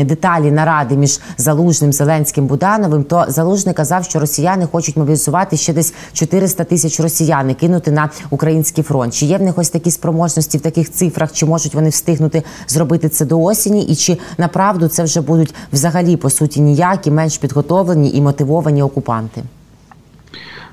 деталі 0.03 0.51
наради 0.51 0.97
між 0.97 1.19
залужним 1.37 1.93
Зеленським 1.93 2.47
Будановим, 2.47 3.03
то 3.03 3.25
залужний 3.27 3.75
казав, 3.75 4.03
що 4.03 4.19
росіяни 4.19 4.67
хочуть 4.71 4.97
мобілізувати 4.97 5.22
мобілізувати 5.23 5.57
ще 5.57 5.73
десь 5.73 5.93
400 6.13 6.63
тисяч 6.63 6.99
росіян 6.99 7.49
і 7.49 7.53
кинути 7.53 7.91
на 7.91 8.09
український 8.29 8.83
фронт. 8.83 9.13
Чи 9.13 9.25
є 9.25 9.37
в 9.37 9.41
них 9.41 9.57
ось 9.57 9.69
такі 9.69 9.91
спроможності 9.91 10.57
в 10.57 10.61
таких 10.61 10.91
цифрах? 10.91 11.31
Чи 11.33 11.45
можуть 11.45 11.75
вони 11.75 11.89
встигнути 11.89 12.43
зробити 12.67 13.09
це 13.09 13.25
до 13.25 13.41
осені? 13.41 13.83
І 13.83 13.95
чи 13.95 14.17
направду 14.37 14.87
це 14.87 15.03
вже 15.03 15.21
будуть 15.21 15.53
взагалі 15.73 16.17
по 16.17 16.29
суті 16.29 16.61
ніякі, 16.61 17.11
менш 17.11 17.37
підготовлені 17.37 18.11
і 18.13 18.21
мотивовані 18.21 18.83
окупанти? 18.83 19.43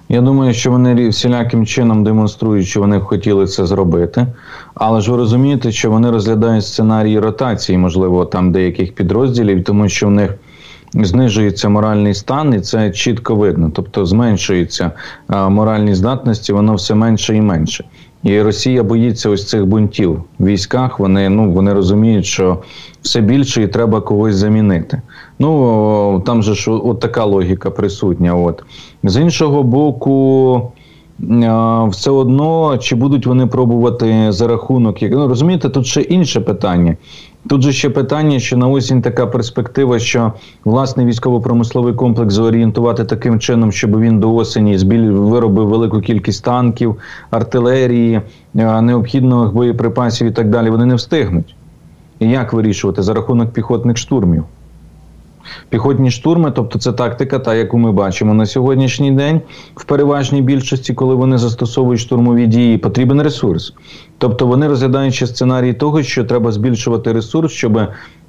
Я 0.09 0.21
думаю, 0.21 0.55
що 0.55 0.71
вони 0.71 1.09
всіляким 1.09 1.67
чином 1.67 2.05
демонструють, 2.05 2.67
що 2.67 2.81
вони 2.81 3.01
хотіли 3.01 3.47
це 3.47 3.67
зробити. 3.67 4.27
Але 4.75 5.01
ж 5.01 5.11
ви 5.11 5.17
розумієте, 5.17 5.73
що 5.73 5.91
вони 5.91 6.11
розглядають 6.11 6.67
сценарії 6.67 7.19
ротації, 7.19 7.79
можливо, 7.79 8.25
там 8.25 8.53
деяких 8.53 8.95
підрозділів, 8.95 9.65
тому 9.65 9.89
що 9.89 10.07
в 10.07 10.11
них 10.11 10.35
знижується 10.95 11.69
моральний 11.69 12.15
стан, 12.15 12.55
і 12.55 12.61
це 12.61 12.91
чітко 12.91 13.35
видно. 13.35 13.71
Тобто 13.75 14.07
зменшується 14.07 14.91
моральні 15.29 15.95
здатності, 15.95 16.53
воно 16.53 16.75
все 16.75 16.95
менше 16.95 17.37
і 17.37 17.41
менше. 17.41 17.85
І 18.23 18.43
Росія 18.43 18.83
боїться 18.83 19.31
ось 19.31 19.49
цих 19.49 19.67
бунтів 19.67 20.23
в 20.39 20.47
військах. 20.47 20.99
Вони 20.99 21.29
ну 21.29 21.53
вони 21.53 21.73
розуміють, 21.73 22.27
що 22.27 22.59
все 23.03 23.21
більше 23.21 23.63
і 23.63 23.69
треба 23.69 24.01
когось 24.01 24.35
замінити. 24.35 25.03
Ну 25.39 26.23
там 26.27 26.43
же 26.43 26.55
ж 26.55 26.71
от 26.71 27.01
така 27.01 27.25
логіка 27.25 27.71
присутня. 27.71 28.35
От 28.35 28.65
з 29.05 29.21
іншого 29.21 29.63
боку. 29.63 30.73
Все 31.91 32.11
одно 32.11 32.79
чи 32.79 32.97
будуть 32.97 33.27
вони 33.27 33.47
пробувати 33.47 34.33
за 34.33 34.49
рахунок, 34.49 35.03
ну 35.03 35.29
розумієте, 35.29 35.69
тут 35.69 35.87
ще 35.87 36.01
інше 36.01 36.41
питання. 36.41 36.97
Тут 37.49 37.63
же 37.63 37.73
ще 37.73 37.91
питання, 37.91 38.39
що 38.39 38.57
на 38.57 38.69
осінь 38.69 39.03
така 39.03 39.27
перспектива, 39.27 39.99
що 39.99 40.33
власний 40.65 41.07
військово-промисловий 41.07 41.95
комплекс 41.95 42.35
зорієнтувати 42.35 43.05
таким 43.05 43.41
чином, 43.41 43.73
щоб 43.73 44.01
він 44.01 44.21
до 44.21 44.35
осені 44.35 44.79
збіль 44.79 45.11
виробив 45.11 45.69
велику 45.69 46.01
кількість 46.01 46.45
танків, 46.45 46.97
артилерії, 47.31 48.21
необхідних 48.55 49.53
боєприпасів 49.53 50.29
і 50.29 50.31
так 50.31 50.51
далі. 50.51 50.71
Вони 50.71 50.87
не 50.87 50.95
встигнуть. 50.95 51.55
І 52.19 52.29
як 52.29 52.53
вирішувати 52.53 53.03
за 53.03 53.15
рахунок 53.15 53.51
піхотних 53.51 53.97
штурмів? 53.97 54.45
Піхотні 55.69 56.11
штурми, 56.11 56.53
тобто 56.57 56.79
це 56.79 56.93
тактика, 56.93 57.39
та 57.39 57.55
яку 57.55 57.79
ми 57.79 57.93
бачимо 57.93 58.35
на 58.35 58.47
сьогоднішній 58.47 59.13
день, 59.13 59.41
в 59.75 59.85
переважній 59.85 60.43
більшості, 60.43 60.95
коли 60.95 61.15
вони 61.15 61.39
застосовують 61.39 62.01
штурмові 62.01 62.47
дії, 62.47 62.79
потрібен 62.79 63.23
ресурс. 63.23 63.75
Тобто 64.19 64.47
вони 64.47 64.69
розглядають 64.69 65.15
сценарій 65.15 65.73
того, 65.73 66.03
що 66.03 66.25
треба 66.25 66.53
збільшувати 66.53 67.13
ресурс, 67.13 67.53
щоб 67.53 67.81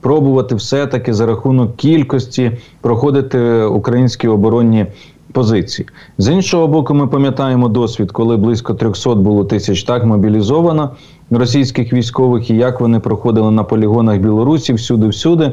пробувати 0.02 0.56
все-таки 0.56 1.14
за 1.14 1.26
рахунок 1.26 1.76
кількості 1.76 2.52
проходити 2.82 3.64
українські 3.64 4.28
оборонні 4.28 4.86
позиції. 5.32 5.88
З 6.18 6.30
іншого 6.30 6.68
боку, 6.68 6.94
ми 6.94 7.08
пам'ятаємо 7.08 7.68
досвід, 7.68 8.12
коли 8.12 8.38
близько 8.38 8.74
300 8.74 9.16
було 9.16 9.46
тисяч 9.46 9.84
так 9.84 10.06
мобілізовано 10.06 10.90
російських 11.32 11.94
військових, 11.94 12.50
і 12.50 12.56
як 12.56 12.82
вони 12.82 13.00
проходили 13.00 13.52
на 13.52 13.64
полігонах 13.64 14.20
Білорусі 14.20 14.74
всюди-всюди. 14.74 15.52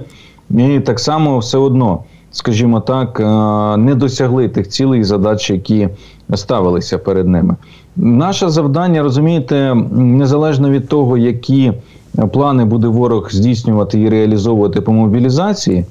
І 0.51 0.81
так 0.81 1.01
само 1.01 1.39
все 1.39 1.59
одно, 1.59 2.03
скажімо 2.31 2.81
так, 2.81 3.21
е, 3.21 3.25
не 3.77 3.95
досягли 3.95 4.49
тих 4.49 4.69
цілей 4.69 5.01
і 5.01 5.05
задач, 5.05 5.51
які 5.51 5.89
ставилися 6.35 6.99
перед 6.99 7.29
ними. 7.29 7.57
Наше 7.97 8.49
завдання, 8.49 9.03
розумієте, 9.03 9.75
незалежно 9.93 10.71
від 10.71 10.89
того, 10.89 11.19
які 11.19 11.73
плани 12.33 12.65
буде 12.65 12.87
ворог 12.87 13.29
здійснювати 13.31 14.01
і 14.01 14.09
реалізовувати 14.09 14.81
по 14.81 14.93
мобілізації. 14.93 15.85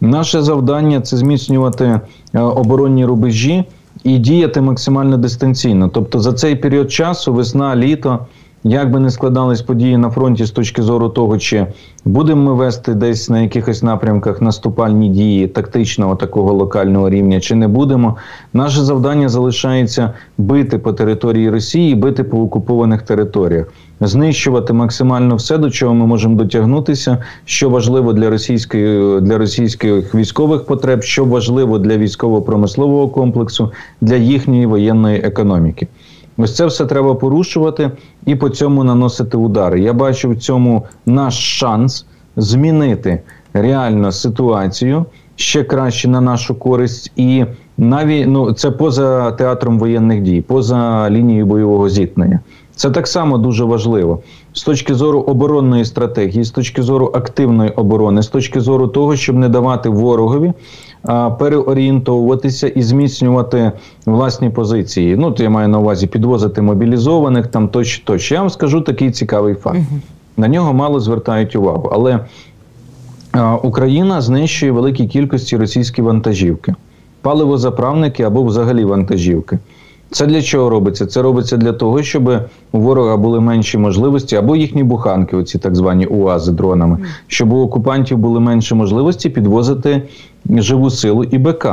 Наше 0.00 0.42
завдання 0.42 1.00
це 1.00 1.16
зміцнювати 1.16 2.00
е, 2.34 2.40
оборонні 2.40 3.04
рубежі 3.04 3.64
і 4.04 4.18
діяти 4.18 4.60
максимально 4.60 5.16
дистанційно. 5.16 5.88
Тобто 5.88 6.20
за 6.20 6.32
цей 6.32 6.56
період 6.56 6.92
часу, 6.92 7.32
весна, 7.32 7.76
літо. 7.76 8.18
Як 8.64 8.90
би 8.90 9.00
не 9.00 9.10
складались 9.10 9.62
події 9.62 9.96
на 9.96 10.10
фронті 10.10 10.44
з 10.44 10.50
точки 10.50 10.82
зору 10.82 11.08
того, 11.08 11.38
чи 11.38 11.66
будемо 12.04 12.42
ми 12.42 12.54
вести 12.54 12.94
десь 12.94 13.30
на 13.30 13.40
якихось 13.40 13.82
напрямках 13.82 14.42
наступальні 14.42 15.08
дії 15.08 15.46
тактичного 15.46 16.16
такого 16.16 16.52
локального 16.52 17.10
рівня, 17.10 17.40
чи 17.40 17.54
не 17.54 17.68
будемо, 17.68 18.16
наше 18.52 18.80
завдання 18.80 19.28
залишається 19.28 20.12
бити 20.38 20.78
по 20.78 20.92
території 20.92 21.50
Росії, 21.50 21.94
бити 21.94 22.24
по 22.24 22.40
окупованих 22.40 23.02
територіях, 23.02 23.72
знищувати 24.00 24.72
максимально 24.72 25.36
все, 25.36 25.58
до 25.58 25.70
чого 25.70 25.94
ми 25.94 26.06
можемо 26.06 26.36
дотягнутися, 26.36 27.18
що 27.44 27.70
важливо 27.70 28.12
для 28.12 28.30
російської 28.30 29.20
для 29.20 29.38
російських 29.38 30.14
військових 30.14 30.66
потреб, 30.66 31.02
що 31.02 31.24
важливо 31.24 31.78
для 31.78 31.96
військово-промислового 31.96 33.08
комплексу, 33.08 33.72
для 34.00 34.16
їхньої 34.16 34.66
воєнної 34.66 35.18
економіки. 35.18 35.88
Ось 36.36 36.56
це 36.56 36.66
все 36.66 36.86
треба 36.86 37.14
порушувати 37.14 37.90
і 38.26 38.34
по 38.34 38.48
цьому 38.48 38.84
наносити 38.84 39.36
удари. 39.36 39.80
Я 39.80 39.92
бачу 39.92 40.30
в 40.30 40.36
цьому 40.36 40.86
наш 41.06 41.58
шанс 41.58 42.06
змінити 42.36 43.22
реально 43.52 44.12
ситуацію 44.12 45.04
ще 45.36 45.64
краще 45.64 46.08
на 46.08 46.20
нашу 46.20 46.54
користь, 46.54 47.12
і 47.16 47.44
навіть 47.78 48.26
ну 48.28 48.52
це 48.52 48.70
поза 48.70 49.32
театром 49.32 49.78
воєнних 49.78 50.22
дій, 50.22 50.40
поза 50.40 51.10
лінією 51.10 51.46
бойового 51.46 51.88
зіткнення. 51.88 52.40
Це 52.76 52.90
так 52.90 53.06
само 53.06 53.38
дуже 53.38 53.64
важливо 53.64 54.22
з 54.52 54.62
точки 54.62 54.94
зору 54.94 55.20
оборонної 55.20 55.84
стратегії, 55.84 56.44
з 56.44 56.50
точки 56.50 56.82
зору 56.82 57.10
активної 57.14 57.70
оборони, 57.70 58.22
з 58.22 58.26
точки 58.26 58.60
зору 58.60 58.86
того, 58.88 59.16
щоб 59.16 59.36
не 59.36 59.48
давати 59.48 59.88
ворогові 59.88 60.52
переорієнтовуватися 61.38 62.68
і 62.68 62.82
зміцнювати 62.82 63.72
власні 64.06 64.50
позиції. 64.50 65.16
Ну, 65.16 65.32
то 65.32 65.42
я 65.42 65.50
маю 65.50 65.68
на 65.68 65.78
увазі 65.78 66.06
підвозити 66.06 66.62
мобілізованих 66.62 67.46
там 67.46 67.68
тощо 67.68 68.04
тощо. 68.04 68.34
Я 68.34 68.40
вам 68.40 68.50
скажу 68.50 68.80
такий 68.80 69.10
цікавий 69.10 69.54
факт. 69.54 69.80
На 70.36 70.48
нього 70.48 70.72
мало 70.72 71.00
звертають 71.00 71.56
увагу. 71.56 71.90
Але 71.92 72.20
Україна 73.62 74.20
знищує 74.20 74.72
великі 74.72 75.06
кількості 75.06 75.56
російські 75.56 76.02
вантажівки, 76.02 76.74
паливозаправники 77.22 78.22
або 78.22 78.42
взагалі 78.44 78.84
вантажівки. 78.84 79.58
Це 80.12 80.26
для 80.26 80.42
чого 80.42 80.70
робиться? 80.70 81.06
Це 81.06 81.22
робиться 81.22 81.56
для 81.56 81.72
того, 81.72 82.02
щоб 82.02 82.28
у 82.72 82.78
ворога 82.80 83.16
були 83.16 83.40
менші 83.40 83.78
можливості, 83.78 84.36
або 84.36 84.56
їхні 84.56 84.82
буханки, 84.82 85.36
оці 85.36 85.58
так 85.58 85.76
звані 85.76 86.06
УАЗи 86.06 86.52
дронами, 86.52 86.98
щоб 87.26 87.52
у 87.52 87.62
окупантів 87.62 88.18
були 88.18 88.40
менші 88.40 88.74
можливості 88.74 89.30
підвозити 89.30 90.02
живу 90.50 90.90
силу 90.90 91.24
і 91.24 91.38
БК. 91.38 91.66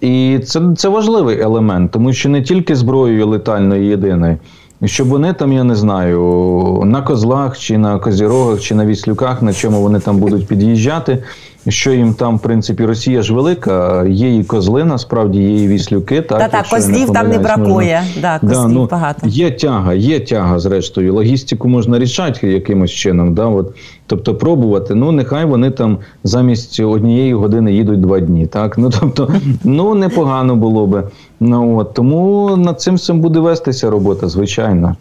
І 0.00 0.38
це 0.44 0.60
це 0.76 0.88
важливий 0.88 1.40
елемент, 1.40 1.90
тому 1.90 2.12
що 2.12 2.28
не 2.28 2.42
тільки 2.42 2.76
зброєю 2.76 3.26
летальною 3.26 3.84
єдиною, 3.84 4.36
щоб 4.84 5.08
вони 5.08 5.32
там, 5.32 5.52
я 5.52 5.64
не 5.64 5.74
знаю, 5.74 6.82
на 6.84 7.02
козлах 7.02 7.58
чи 7.58 7.78
на 7.78 7.98
козірогах, 7.98 8.60
чи 8.60 8.74
на 8.74 8.86
віслюках, 8.86 9.42
на 9.42 9.52
чому 9.52 9.82
вони 9.82 10.00
там 10.00 10.18
будуть 10.18 10.46
під'їжджати 10.46 11.22
що 11.68 11.92
їм 11.92 12.14
там, 12.14 12.36
в 12.36 12.40
принципі, 12.40 12.84
Росія 12.84 13.22
ж 13.22 13.34
велика, 13.34 14.04
є 14.08 14.36
і 14.36 14.44
козли, 14.44 14.84
насправді 14.84 15.42
є 15.42 15.64
і 15.64 15.68
віслюки. 15.68 16.22
Так, 16.22 16.38
Та 16.38 16.48
так, 16.48 16.66
козлів 16.68 17.12
там 17.12 17.28
не 17.28 17.38
бракує. 17.38 18.02
Да, 18.20 18.38
козлів 18.38 18.58
да, 18.58 18.68
ну, 18.68 18.88
багато. 18.90 19.28
Є 19.28 19.50
тяга, 19.50 19.94
є 19.94 20.20
тяга, 20.20 20.58
зрештою. 20.58 21.14
Логістику 21.14 21.68
можна 21.68 21.98
рішати 21.98 22.52
якимось 22.52 22.90
чином. 22.90 23.34
Да, 23.34 23.46
от, 23.46 23.74
Тобто 24.06 24.34
пробувати, 24.34 24.94
ну 24.94 25.12
нехай 25.12 25.44
вони 25.44 25.70
там 25.70 25.98
замість 26.24 26.80
однієї 26.80 27.34
години 27.34 27.72
їдуть 27.72 28.00
два 28.00 28.20
дні. 28.20 28.46
Так, 28.46 28.78
ну 28.78 28.90
тобто, 29.00 29.34
ну 29.64 29.94
непогано 29.94 30.56
було 30.56 30.86
би. 30.86 31.02
Ну 31.40 31.78
от 31.78 31.94
тому 31.94 32.56
над 32.56 32.80
цим 32.80 32.94
всім 32.94 33.20
буде 33.20 33.40
вестися 33.40 33.90
робота, 33.90 34.28
звичайно. 34.28 34.96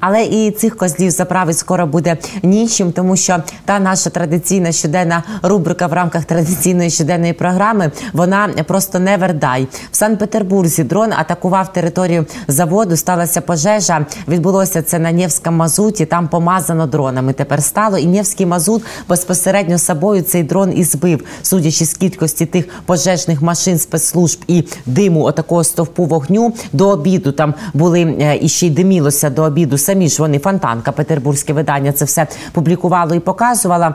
Але 0.00 0.24
і 0.24 0.50
цих 0.50 0.76
козлів 0.76 1.10
заправить 1.10 1.58
скоро 1.58 1.86
буде 1.86 2.16
нічим, 2.42 2.92
тому 2.92 3.16
що 3.16 3.36
та 3.64 3.78
наша 3.78 4.10
традиційна 4.10 4.72
щоденна 4.72 5.22
рубрика 5.42 5.86
в 5.86 5.92
рамках 5.92 6.24
традиційної 6.24 6.90
щоденної 6.90 7.32
програми 7.32 7.90
вона 8.12 8.48
просто 8.66 8.98
не 8.98 9.16
вердай. 9.16 9.68
В 9.90 9.96
Санкт-Петербурзі 9.96 10.84
дрон 10.84 11.12
атакував 11.12 11.72
територію 11.72 12.26
заводу. 12.48 12.96
Сталася 12.96 13.40
пожежа. 13.40 14.06
Відбулося 14.28 14.82
це 14.82 14.98
на 14.98 15.12
Нєвському 15.12 15.56
мазуті. 15.56 16.06
Там 16.06 16.28
помазано 16.28 16.86
дронами. 16.86 17.32
Тепер 17.32 17.62
стало 17.62 17.98
і 17.98 18.06
Нєвський 18.06 18.46
мазут 18.46 18.82
безпосередньо 19.08 19.78
собою 19.78 20.22
цей 20.22 20.42
дрон 20.42 20.72
і 20.76 20.84
збив, 20.84 21.24
судячи 21.42 21.84
з 21.84 21.94
кількості 21.94 22.46
тих 22.46 22.68
пожежних 22.86 23.42
машин 23.42 23.78
спецслужб 23.78 24.40
і 24.48 24.64
диму 24.86 25.22
отакого 25.22 25.64
стовпу 25.64 26.04
вогню 26.04 26.52
до 26.72 26.88
обіду. 26.88 27.32
Там 27.32 27.54
були 27.74 28.02
е, 28.02 28.38
і 28.42 28.48
ще 28.48 28.66
й 28.66 28.70
димілося 28.70 29.30
до 29.30 29.42
обіду 29.42 29.78
ж 30.08 30.22
вони 30.22 30.38
фонтанка, 30.38 30.92
петербурзьке 30.92 31.52
видання 31.52 31.92
це 31.92 32.04
все 32.04 32.26
публікувало 32.52 33.14
і 33.14 33.20
показувала. 33.20 33.94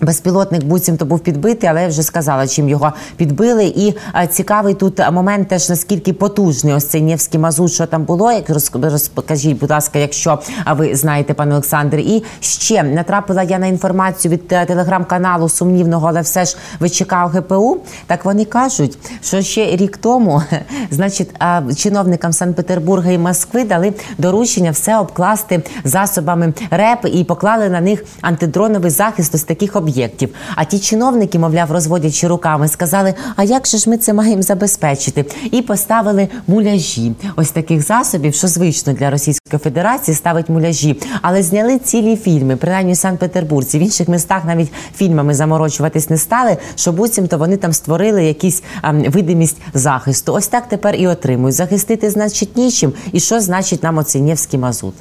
Безпілотник 0.00 0.64
буцімто 0.64 1.04
був 1.04 1.20
підбитий, 1.20 1.70
але 1.70 1.82
я 1.82 1.88
вже 1.88 2.02
сказала, 2.02 2.46
чим 2.46 2.68
його 2.68 2.92
підбили. 3.16 3.64
І 3.64 3.94
а, 4.12 4.26
цікавий 4.26 4.74
тут 4.74 5.00
момент, 5.12 5.48
теж 5.48 5.68
наскільки 5.68 6.12
потужний 6.12 6.74
ось 6.74 6.86
цей 6.86 7.02
Нєвський 7.02 7.40
мазут, 7.40 7.72
що 7.72 7.86
там 7.86 8.04
було. 8.04 8.32
Як 8.32 8.50
розкажіть, 8.50 9.58
будь 9.58 9.70
ласка, 9.70 9.98
якщо 9.98 10.38
ви 10.70 10.96
знаєте, 10.96 11.34
пане 11.34 11.52
Олександр, 11.52 11.96
і 11.96 12.24
ще 12.40 12.82
натрапила 12.82 13.42
я 13.42 13.58
на 13.58 13.66
інформацію 13.66 14.32
від 14.32 14.52
е, 14.52 14.66
телеграм-каналу 14.66 15.48
сумнівного, 15.48 16.08
але 16.08 16.20
все 16.20 16.44
ж 16.44 16.56
ВЧК 16.80 17.12
ГПУ. 17.12 17.78
Так 18.06 18.24
вони 18.24 18.44
кажуть, 18.44 18.98
що 19.22 19.42
ще 19.42 19.76
рік 19.76 19.96
тому, 19.96 20.42
значить, 20.90 21.30
чиновникам 21.76 22.32
Санкт-Петербурга 22.32 23.10
і 23.10 23.18
Москви 23.18 23.64
дали 23.64 23.92
доручення 24.18 24.70
все 24.70 24.98
обкласти 24.98 25.62
засобами 25.84 26.52
РЕП 26.70 27.06
і 27.12 27.24
поклали 27.24 27.68
на 27.68 27.80
них 27.80 28.04
антидроновий 28.20 28.90
захист 28.90 29.34
ось 29.34 29.42
таких 29.42 29.76
об'єктів 29.76 29.87
об'єктів. 29.88 30.34
А 30.54 30.64
ті 30.64 30.78
чиновники, 30.78 31.38
мовляв, 31.38 31.72
розводячи 31.72 32.28
руками, 32.28 32.68
сказали: 32.68 33.14
А 33.36 33.44
як 33.44 33.66
же 33.66 33.78
ж 33.78 33.90
ми 33.90 33.96
це 33.96 34.12
маємо 34.12 34.42
забезпечити? 34.42 35.24
І 35.50 35.62
поставили 35.62 36.28
муляжі. 36.46 37.12
Ось 37.36 37.50
таких 37.50 37.82
засобів, 37.82 38.34
що 38.34 38.48
звично 38.48 38.92
для 38.92 39.10
Російської 39.10 39.60
Федерації 39.60 40.14
ставить 40.14 40.48
муляжі, 40.48 41.00
але 41.22 41.42
зняли 41.42 41.78
цілі 41.78 42.16
фільми, 42.16 42.56
принаймні 42.56 42.92
в 42.92 42.96
Санкт-Петербурзі. 42.96 43.78
В 43.78 43.82
інших 43.82 44.08
містах 44.08 44.44
навіть 44.44 44.72
фільмами 44.96 45.34
заморочуватись 45.34 46.10
не 46.10 46.18
стали. 46.18 46.56
що 46.74 46.92
буцімто 46.92 47.38
вони 47.38 47.56
там 47.56 47.72
створили 47.72 48.24
якісь 48.24 48.62
а, 48.82 48.92
видимість 48.92 49.56
захисту. 49.74 50.32
Ось 50.32 50.48
так 50.48 50.68
тепер 50.68 50.94
і 50.94 51.06
отримують. 51.06 51.54
Захистити 51.54 52.10
значить 52.10 52.56
нічим. 52.56 52.92
І 53.12 53.20
що 53.20 53.40
значить 53.40 53.82
нам 53.82 53.98
оцінєвський 53.98 54.58
мазут? 54.58 54.94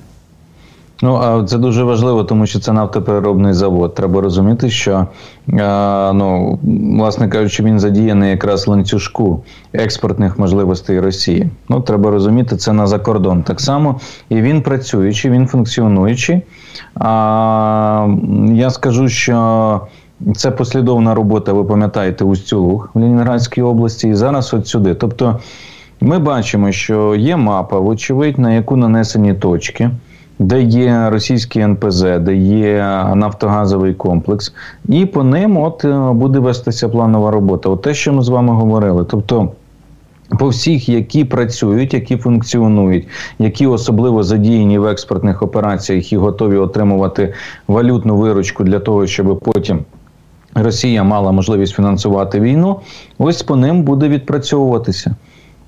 Ну 1.02 1.16
а 1.16 1.44
це 1.44 1.58
дуже 1.58 1.84
важливо, 1.84 2.24
тому 2.24 2.46
що 2.46 2.60
це 2.60 2.74
нафтопереробний 2.74 3.54
завод. 3.54 3.94
Треба 3.94 4.22
розуміти, 4.22 4.70
що 4.70 5.08
ну 6.14 6.60
власне 6.98 7.30
кажучи, 7.30 7.64
він 7.64 7.80
задіяний 7.80 8.30
якраз 8.30 8.68
ланцюжку 8.68 9.44
експортних 9.74 10.40
можливостей 10.40 11.00
Росії. 11.00 11.50
Ну 11.70 11.82
треба 11.82 12.12
розуміти 12.12 12.58
це 12.58 12.74
на 12.74 12.88
закордон. 12.88 13.44
Так 13.44 13.62
само 13.62 14.00
і 14.30 14.42
він 14.42 14.62
працюючий, 14.62 15.32
він 15.32 15.48
функціонуючий. 15.48 16.42
А 16.96 18.08
я 18.52 18.70
скажу, 18.70 19.10
що. 19.10 19.82
Це 20.36 20.52
послідовна 20.52 21.16
робота, 21.16 21.54
ви 21.54 21.64
пам'ятаєте, 21.64 22.26
Устюлуг 22.26 22.90
в 22.94 23.00
Ленінградській 23.00 23.62
області, 23.62 24.10
і 24.10 24.14
зараз 24.14 24.54
от 24.54 24.68
сюди. 24.68 24.96
Тобто 24.96 25.40
ми 26.02 26.20
бачимо, 26.20 26.72
що 26.72 27.16
є 27.16 27.38
мапа, 27.38 27.80
вочевидь, 27.80 28.40
на 28.40 28.54
яку 28.54 28.76
нанесені 28.76 29.34
точки 29.34 29.90
де 30.40 30.62
є 30.62 31.10
російський 31.10 31.62
НПЗ, 31.62 32.02
де 32.02 32.36
є 32.36 32.78
нафтогазовий 33.16 33.94
комплекс, 33.94 34.54
і 34.90 35.06
по 35.06 35.24
ним 35.24 35.58
от 35.58 35.86
е, 35.86 36.12
буде 36.12 36.40
вестися 36.40 36.90
планова 36.90 37.32
робота. 37.32 37.70
От 37.70 37.82
те, 37.82 37.94
що 37.94 38.14
ми 38.14 38.22
з 38.22 38.30
вами 38.30 38.54
говорили. 38.54 39.06
Тобто. 39.10 39.52
По 40.40 40.48
всіх, 40.48 40.90
які 40.90 41.26
працюють, 41.26 41.94
які 41.94 42.18
функціонують, 42.18 43.08
які 43.40 43.68
особливо 43.68 44.24
задіяні 44.24 44.80
в 44.80 44.86
експортних 44.86 45.42
операціях 45.42 46.14
і 46.14 46.18
готові 46.18 46.58
отримувати 46.58 47.34
валютну 47.68 48.18
виручку 48.18 48.64
для 48.64 48.80
того, 48.80 49.08
щоб 49.08 49.40
потім 49.40 49.80
Росія 50.56 51.04
мала 51.04 51.32
можливість 51.32 51.76
фінансувати 51.76 52.40
війну, 52.40 52.80
ось 53.18 53.44
по 53.44 53.56
ним 53.56 53.84
буде 53.84 54.10
відпрацьовуватися. 54.10 55.16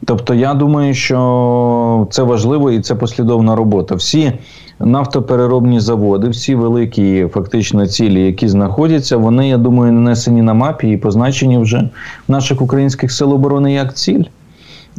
Тобто, 0.06 0.34
я 0.34 0.54
думаю, 0.54 0.94
що 0.94 2.08
це 2.12 2.24
важливо 2.24 2.72
і 2.72 2.80
це 2.80 2.96
послідовна 2.96 3.56
робота. 3.56 3.96
Всі 3.96 4.32
нафтопереробні 4.80 5.80
заводи, 5.80 6.30
всі 6.30 6.56
великі 6.56 7.28
фактично 7.34 7.88
цілі, 7.88 8.26
які 8.26 8.48
знаходяться, 8.48 9.18
вони, 9.18 9.50
я 9.50 9.58
думаю, 9.58 9.94
нанесені 9.94 10.42
на 10.42 10.54
мапі 10.54 10.90
і 10.90 10.98
позначені 10.98 11.58
вже 11.58 11.90
в 12.28 12.32
наших 12.32 12.62
українських 12.62 13.12
сил 13.12 13.34
оборони 13.34 13.74
як 13.74 13.94
ціль. 13.94 14.24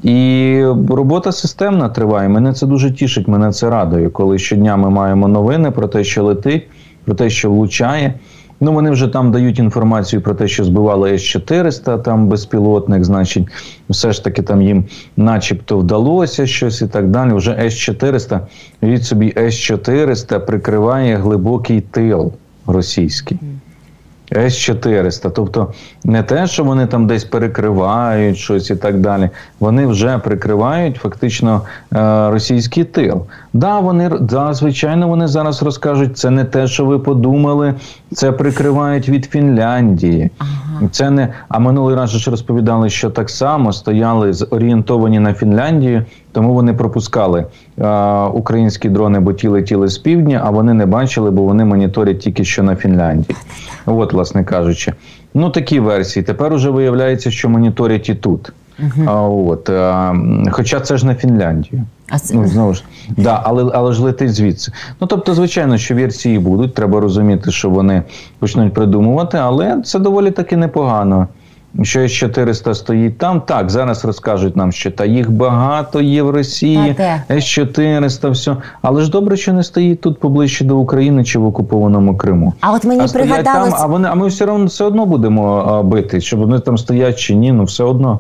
І 0.03 0.65
робота 0.89 1.33
системна 1.33 1.89
триває. 1.89 2.29
Мене 2.29 2.53
це 2.53 2.67
дуже 2.67 2.91
тішить, 2.91 3.29
мене 3.29 3.53
це 3.53 3.71
радує, 3.71 4.09
коли 4.09 4.39
щодня 4.39 4.77
ми 4.77 4.91
маємо 4.91 5.29
новини 5.29 5.71
про 5.71 5.89
те, 5.89 6.05
що 6.05 6.25
летить, 6.25 6.63
про 7.05 7.15
те, 7.15 7.31
що 7.31 7.51
влучає. 7.51 8.15
Ну, 8.61 8.73
вони 8.73 8.91
вже 8.91 9.09
там 9.09 9.33
дають 9.33 9.59
інформацію 9.59 10.23
про 10.23 10.35
те, 10.35 10.49
що 10.49 10.65
збивали 10.65 11.11
С-400, 11.15 12.03
там 12.03 12.29
безпілотник, 12.29 13.05
значить, 13.05 13.49
все 13.89 14.13
ж 14.13 14.25
таки 14.25 14.43
там 14.43 14.63
їм 14.63 14.85
начебто 15.17 15.79
вдалося 15.79 16.47
щось 16.47 16.83
і 16.83 16.87
так 16.87 17.09
далі. 17.09 17.33
Вже 17.33 17.59
С-400, 17.61 18.41
від 18.83 19.05
собі 19.05 19.35
С-400 19.37 20.47
прикриває 20.47 21.17
глибокий 21.17 21.81
тил 21.81 22.33
російський. 22.67 23.39
С-400. 24.37 25.31
Тобто 25.31 25.73
не 26.05 26.23
те, 26.23 26.47
що 26.47 26.65
вони 26.65 26.87
там 26.87 27.07
десь 27.07 27.25
перекривають 27.25 28.37
щось 28.37 28.71
і 28.71 28.77
так 28.77 29.01
далі. 29.01 29.31
Вони 29.61 29.87
вже 29.87 30.19
прикривають 30.19 30.97
фактично 30.97 31.63
е, 31.93 32.31
російський 32.31 32.85
тил. 32.85 33.27
Да, 33.53 33.81
вони 33.81 34.11
да, 34.21 34.55
звичайно, 34.55 35.09
вони 35.09 35.29
зараз 35.29 35.63
розкажуть, 35.63 36.19
це 36.19 36.31
не 36.31 36.45
те, 36.45 36.67
що 36.67 36.85
ви 36.85 36.99
подумали, 36.99 37.75
це 38.13 38.33
прикривають 38.33 39.09
від 39.09 39.25
Фінляндії. 39.25 40.31
Це 40.91 41.11
не 41.11 41.29
а 41.49 41.59
минулий 41.59 41.97
раз 41.97 42.11
ж 42.11 42.31
розповідали, 42.31 42.91
що 42.91 43.11
так 43.11 43.31
само 43.31 43.73
стояли 43.73 44.33
орієнтовані 44.51 45.21
на 45.21 45.35
Фінляндію, 45.35 46.05
тому 46.33 46.55
вони 46.55 46.75
пропускали 46.75 47.47
е, 47.79 48.25
українські 48.25 48.89
дрони, 48.89 49.21
бо 49.21 49.33
ті 49.33 49.49
летіли 49.49 49.89
з 49.89 49.99
півдня, 49.99 50.41
а 50.45 50.51
вони 50.51 50.75
не 50.75 50.87
бачили, 50.87 51.31
бо 51.31 51.43
вони 51.43 51.65
моніторять 51.65 52.19
тільки 52.19 52.45
що 52.45 52.63
на 52.63 52.77
Фінляндії. 52.77 53.37
От, 53.87 54.13
власне 54.13 54.45
кажучи, 54.45 54.93
ну 55.35 55.51
такі 55.51 55.81
версії. 55.81 56.23
Тепер 56.25 56.53
уже 56.53 56.71
виявляється, 56.71 57.31
що 57.31 57.49
моніторять 57.49 58.09
і 58.09 58.15
тут. 58.15 58.53
А, 59.07 59.23
от, 59.23 59.71
а, 59.71 60.15
Хоча 60.51 60.81
це 60.81 60.97
ж 60.97 61.07
на 61.07 61.15
Фінляндію. 61.15 61.83
А 62.11 62.19
це... 62.19 62.35
Ну, 62.35 62.49
знову 62.49 62.75
ж, 62.75 62.85
да, 63.17 63.41
але 63.45 63.71
але 63.75 63.93
ж 63.93 64.03
летить 64.03 64.35
звідси. 64.35 64.73
Ну 65.01 65.07
тобто, 65.07 65.35
звичайно, 65.35 65.79
що 65.79 65.95
версії 65.95 66.39
будуть. 66.39 66.75
Треба 66.75 67.01
розуміти, 67.01 67.51
що 67.51 67.71
вони 67.71 68.03
почнуть 68.39 68.75
придумувати, 68.75 69.39
але 69.39 69.83
це 69.85 69.99
доволі 69.99 70.31
таки 70.31 70.57
непогано. 70.57 71.29
що 71.83 72.01
С-400 72.01 72.75
стоїть 72.75 73.19
там. 73.19 73.41
Так, 73.41 73.71
зараз 73.71 74.05
розкажуть 74.05 74.57
нам, 74.57 74.73
що 74.73 74.91
та 74.91 75.05
їх 75.05 75.31
багато 75.31 76.01
є 76.01 76.23
в 76.23 76.31
Росії, 76.31 76.97
С-400, 77.31 78.31
все. 78.31 78.57
Але 78.83 79.03
ж 79.03 79.11
добре, 79.11 79.37
що 79.37 79.53
не 79.53 79.63
стоїть 79.63 80.01
тут 80.01 80.21
поближче 80.21 80.65
до 80.65 80.79
України 80.79 81.25
чи 81.25 81.39
в 81.39 81.47
окупованому 81.47 82.17
Криму. 82.17 82.55
А 82.61 82.73
от 82.73 82.85
мені 82.85 83.01
а 83.05 83.09
пригадалось... 83.09 83.71
там, 83.71 83.83
а 83.83 83.87
вони, 83.87 84.09
а 84.09 84.15
ми 84.15 84.27
все 84.27 84.45
одно 84.45 84.65
все 84.65 84.85
одно 84.85 85.07
будемо 85.07 85.83
бити, 85.83 86.21
щоб 86.21 86.41
вони 86.41 86.59
там 86.59 86.79
стоять 86.79 87.19
чи 87.19 87.35
ні, 87.35 87.53
ну 87.53 87.65
все 87.65 87.85
одно. 87.85 88.19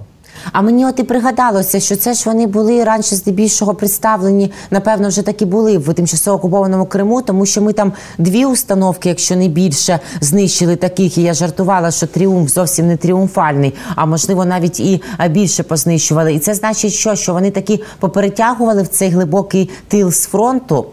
А 0.52 0.62
мені 0.62 0.86
от 0.86 0.98
і 0.98 1.02
пригадалося, 1.02 1.80
що 1.80 1.96
це 1.96 2.14
ж 2.14 2.22
вони 2.26 2.46
були 2.46 2.84
раніше 2.84 3.16
здебільшого 3.16 3.74
представлені, 3.74 4.52
напевно, 4.70 5.08
вже 5.08 5.22
такі 5.22 5.44
були 5.44 5.78
в 5.78 5.94
тимчасово 5.94 6.36
окупованому 6.36 6.86
Криму, 6.86 7.22
тому 7.22 7.46
що 7.46 7.62
ми 7.62 7.72
там 7.72 7.92
дві 8.18 8.44
установки, 8.44 9.08
якщо 9.08 9.36
не 9.36 9.48
більше, 9.48 9.98
знищили 10.20 10.76
таких. 10.76 11.18
І 11.18 11.22
я 11.22 11.34
жартувала, 11.34 11.90
що 11.90 12.06
тріумф 12.06 12.50
зовсім 12.50 12.86
не 12.86 12.96
тріумфальний, 12.96 13.74
а 13.96 14.06
можливо 14.06 14.44
навіть 14.44 14.80
і 14.80 15.02
більше 15.30 15.62
познищували. 15.62 16.34
І 16.34 16.38
це 16.38 16.54
значить, 16.54 16.92
що 16.92 17.14
що 17.14 17.32
вони 17.32 17.50
такі 17.50 17.80
поперетягували 17.98 18.82
в 18.82 18.88
цей 18.88 19.10
глибокий 19.10 19.70
тил 19.88 20.10
з 20.10 20.26
фронту. 20.26 20.86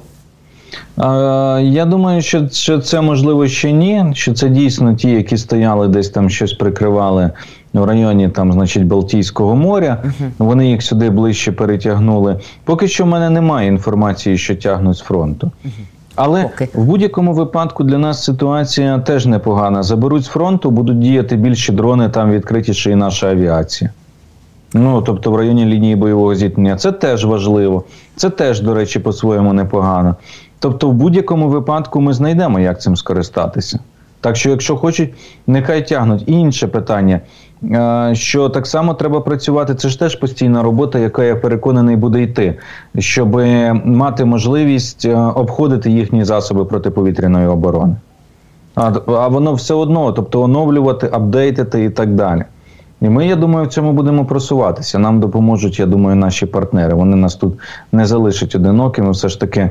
Я 1.61 1.85
думаю, 1.85 2.21
що 2.51 2.79
це 2.79 3.01
можливо 3.01 3.47
ще 3.47 3.71
ні. 3.71 4.05
Що 4.13 4.33
це 4.33 4.49
дійсно 4.49 4.95
ті, 4.95 5.09
які 5.09 5.37
стояли 5.37 5.87
десь 5.87 6.09
там 6.09 6.29
щось 6.29 6.53
прикривали 6.53 7.31
в 7.73 7.83
районі 7.83 8.29
там, 8.29 8.53
значить, 8.53 8.85
Балтійського 8.85 9.55
моря. 9.55 10.03
Вони 10.37 10.69
їх 10.69 10.83
сюди 10.83 11.09
ближче 11.09 11.51
перетягнули. 11.51 12.39
Поки 12.63 12.87
що 12.87 13.03
в 13.03 13.07
мене 13.07 13.29
немає 13.29 13.67
інформації, 13.67 14.37
що 14.37 14.55
тягнуть 14.55 14.97
з 14.97 14.99
фронту. 14.99 15.51
Але 16.15 16.43
okay. 16.43 16.69
в 16.73 16.83
будь-якому 16.83 17.33
випадку 17.33 17.83
для 17.83 17.97
нас 17.97 18.23
ситуація 18.23 18.99
теж 18.99 19.25
непогана. 19.25 19.83
Заберуть 19.83 20.23
з 20.23 20.27
фронту, 20.27 20.71
будуть 20.71 20.99
діяти 20.99 21.35
більші 21.35 21.71
дрони, 21.71 22.09
там 22.09 22.31
відкритіше 22.31 22.91
і 22.91 22.95
наша 22.95 23.29
авіація. 23.29 23.91
Ну, 24.73 25.01
тобто 25.01 25.31
в 25.31 25.35
районі 25.35 25.65
лінії 25.65 25.95
бойового 25.95 26.35
зіткнення. 26.35 26.75
Це 26.75 26.91
теж 26.91 27.25
важливо. 27.25 27.83
Це 28.15 28.29
теж, 28.29 28.61
до 28.61 28.73
речі, 28.73 28.99
по-своєму 28.99 29.53
непогано. 29.53 30.15
Тобто, 30.59 30.89
в 30.89 30.93
будь-якому 30.93 31.49
випадку 31.49 32.01
ми 32.01 32.13
знайдемо, 32.13 32.59
як 32.59 32.81
цим 32.81 32.95
скористатися. 32.95 33.79
Так 34.21 34.35
що, 34.35 34.49
якщо 34.49 34.77
хочуть, 34.77 35.13
нехай 35.47 35.87
тягнуть. 35.87 36.23
І 36.27 36.31
інше 36.31 36.67
питання, 36.67 37.21
що 38.13 38.49
так 38.49 38.67
само 38.67 38.93
треба 38.93 39.21
працювати. 39.21 39.75
Це 39.75 39.89
ж 39.89 39.99
теж 39.99 40.15
постійна 40.15 40.63
робота, 40.63 40.99
яка 40.99 41.23
я 41.23 41.35
переконаний 41.35 41.95
буде 41.95 42.21
йти, 42.21 42.59
щоб 42.99 43.41
мати 43.85 44.25
можливість 44.25 45.05
е, 45.05 45.15
обходити 45.15 45.91
їхні 45.91 46.23
засоби 46.23 46.65
протиповітряної 46.65 47.47
оборони. 47.47 47.95
А, 48.75 48.91
а 49.07 49.27
воно 49.27 49.53
все 49.53 49.73
одно, 49.73 50.11
тобто 50.11 50.41
оновлювати, 50.41 51.09
апдейтити 51.11 51.83
і 51.83 51.89
так 51.89 52.15
далі. 52.15 52.43
І 53.01 53.09
ми, 53.09 53.27
я 53.27 53.35
думаю, 53.35 53.67
в 53.67 53.69
цьому 53.69 53.93
будемо 53.93 54.25
просуватися. 54.25 54.99
Нам 54.99 55.19
допоможуть, 55.19 55.79
я 55.79 55.85
думаю, 55.85 56.15
наші 56.15 56.45
партнери. 56.45 56.93
Вони 56.93 57.15
нас 57.15 57.35
тут 57.35 57.53
не 57.91 58.05
залишать 58.05 58.55
одинокими. 58.55 59.11
Все 59.11 59.29
ж 59.29 59.39
таки 59.39 59.69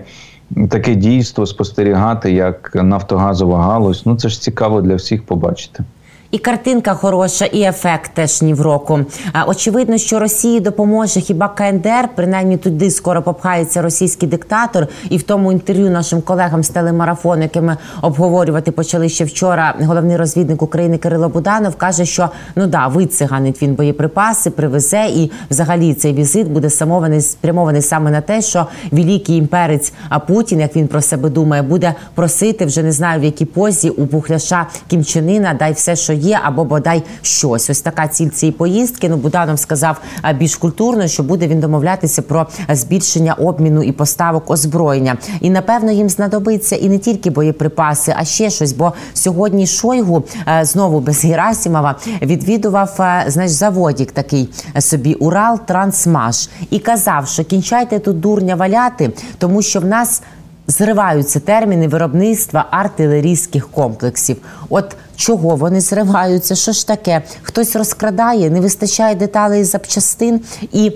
таке 0.68 0.94
дійство 0.94 1.46
спостерігати, 1.46 2.32
як 2.32 2.70
нафтогазова 2.74 3.62
галузь. 3.62 4.02
Ну 4.06 4.16
це 4.16 4.28
ж 4.28 4.40
цікаво 4.40 4.80
для 4.80 4.94
всіх 4.94 5.26
побачити. 5.26 5.84
І 6.30 6.38
картинка 6.38 6.94
хороша, 6.94 7.44
і 7.44 7.62
ефект 7.62 8.10
теж 8.14 8.42
ні 8.42 8.54
в 8.54 8.60
року. 8.60 9.00
Очевидно, 9.46 9.98
що 9.98 10.18
Росії 10.18 10.60
допоможе 10.60 11.20
хіба 11.20 11.48
КНДР, 11.48 12.08
принаймні 12.14 12.56
туди 12.56 12.90
скоро 12.90 13.22
попхається 13.22 13.82
російський 13.82 14.28
диктатор. 14.28 14.86
І 15.10 15.16
в 15.16 15.22
тому 15.22 15.52
інтерв'ю 15.52 15.90
нашим 15.90 16.20
колегам 16.22 16.62
з 16.62 16.68
телемарафону, 16.68 17.42
яке 17.42 17.60
ми 17.60 17.76
обговорювати 18.02 18.70
почали 18.70 19.08
ще 19.08 19.24
вчора. 19.24 19.74
Головний 19.80 20.16
розвідник 20.16 20.62
України 20.62 20.98
Кирило 20.98 21.28
Буданов 21.28 21.76
каже, 21.76 22.04
що 22.04 22.28
ну 22.56 22.66
да, 22.66 22.86
вициганить 22.86 23.62
він 23.62 23.74
боєприпаси, 23.74 24.50
привезе, 24.50 25.06
і 25.06 25.30
взагалі 25.50 25.94
цей 25.94 26.12
візит 26.12 26.48
буде 26.48 26.70
самований 26.70 27.20
спрямований 27.20 27.82
саме 27.82 28.10
на 28.10 28.20
те, 28.20 28.42
що 28.42 28.66
великий 28.90 29.36
імперець 29.36 29.92
Путін, 30.26 30.60
як 30.60 30.76
він 30.76 30.88
про 30.88 31.00
себе 31.00 31.30
думає, 31.30 31.62
буде 31.62 31.94
просити 32.14 32.66
вже 32.66 32.82
не 32.82 32.92
знаю 32.92 33.20
в 33.20 33.24
якій 33.24 33.44
позі 33.44 33.90
у 33.90 34.04
Бухляша 34.04 34.66
Кімчанина, 34.88 35.54
дай 35.54 35.72
все, 35.72 35.96
що 35.96 36.12
є, 36.16 36.40
або 36.42 36.64
бодай 36.64 37.02
щось. 37.22 37.70
Ось 37.70 37.80
така 37.80 38.08
ціль 38.08 38.28
цієї 38.28 38.52
поїздки. 38.52 39.08
Ну 39.08 39.16
Буданов 39.16 39.58
сказав 39.58 40.00
більш 40.38 40.56
культурно, 40.56 41.08
що 41.08 41.22
буде 41.22 41.46
він 41.46 41.60
домовлятися 41.60 42.22
про 42.22 42.46
збільшення 42.68 43.34
обміну 43.34 43.82
і 43.82 43.92
поставок 43.92 44.50
озброєння. 44.50 45.16
І 45.40 45.50
напевно 45.50 45.92
їм 45.92 46.08
знадобиться 46.08 46.76
і 46.76 46.88
не 46.88 46.98
тільки 46.98 47.30
боєприпаси, 47.30 48.14
а 48.18 48.24
ще 48.24 48.50
щось. 48.50 48.72
Бо 48.72 48.92
сьогодні 49.14 49.66
Шойгу 49.66 50.24
знову 50.62 51.00
без 51.00 51.24
Герасімова 51.24 51.94
відвідував 52.22 52.94
знаєш, 53.26 53.50
заводік 53.50 54.12
такий 54.12 54.48
собі 54.78 55.14
Урал 55.14 55.60
Трансмаш 55.66 56.48
і 56.70 56.78
казав, 56.78 57.28
що 57.28 57.44
кінчайте 57.44 57.98
тут 57.98 58.20
дурня 58.20 58.54
валяти, 58.54 59.10
тому 59.38 59.62
що 59.62 59.80
в 59.80 59.84
нас 59.84 60.22
зриваються 60.66 61.40
терміни 61.40 61.88
виробництва 61.88 62.66
артилерійських 62.70 63.68
комплексів. 63.68 64.36
От 64.68 64.96
чого 65.16 65.56
вони 65.56 65.80
зриваються? 65.80 66.54
Що 66.54 66.72
ж 66.72 66.86
таке? 66.86 67.22
Хтось 67.42 67.76
розкрадає, 67.76 68.50
не 68.50 68.60
вистачає 68.60 69.14
деталей 69.14 69.64
запчастин 69.64 70.40
і. 70.72 70.92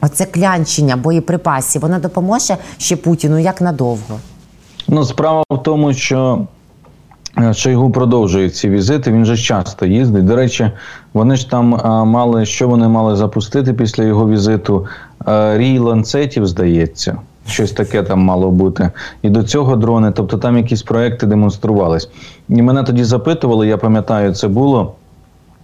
Оце 0.00 0.24
клянчення 0.24 0.96
боєприпасів, 0.96 1.82
воно 1.82 1.98
допоможе 1.98 2.56
ще 2.78 2.96
Путіну 2.96 3.38
як 3.38 3.60
надовго? 3.60 4.18
Ну, 4.88 5.04
справа 5.04 5.44
в 5.50 5.62
тому, 5.62 5.92
що 5.94 6.46
е, 7.38 7.54
Шойгу 7.54 7.90
продовжує 7.90 8.50
ці 8.50 8.70
візити. 8.70 9.12
Він 9.12 9.24
же 9.24 9.36
часто 9.36 9.86
їздить. 9.86 10.24
До 10.24 10.36
речі, 10.36 10.70
вони 11.12 11.36
ж 11.36 11.50
там 11.50 11.74
а, 11.74 12.04
мали 12.04 12.46
що 12.46 12.68
вони 12.68 12.88
мали 12.88 13.16
запустити 13.16 13.72
після 13.72 14.04
його 14.04 14.28
візиту? 14.28 14.86
А, 15.24 15.58
рій 15.58 15.78
ланцетів, 15.78 16.46
здається. 16.46 17.16
Щось 17.46 17.72
таке 17.72 18.02
там 18.02 18.20
мало 18.20 18.50
бути. 18.50 18.90
І 19.22 19.30
до 19.30 19.42
цього 19.42 19.76
дрони, 19.76 20.12
тобто 20.14 20.38
там 20.38 20.56
якісь 20.56 20.82
проекти 20.82 21.26
демонструвались. 21.26 22.08
І 22.48 22.62
мене 22.62 22.82
тоді 22.82 23.04
запитували, 23.04 23.68
я 23.68 23.76
пам'ятаю, 23.76 24.34
це 24.34 24.48
було. 24.48 24.94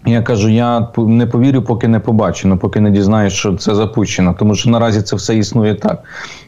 Я 0.07 0.23
кажу, 0.23 0.49
я 0.49 0.89
не 0.97 1.27
повірю, 1.27 1.63
поки 1.63 1.89
не 1.89 2.01
побачу, 2.01 2.49
ну 2.49 2.59
поки 2.59 2.81
не 2.81 2.91
дізнаюсь, 2.91 3.33
що 3.33 3.57
це 3.57 3.75
запущено, 3.75 4.35
тому 4.39 4.55
що 4.55 4.71
наразі 4.71 5.03
це 5.03 5.17
все 5.17 5.37
існує 5.37 5.75
так. 5.75 6.03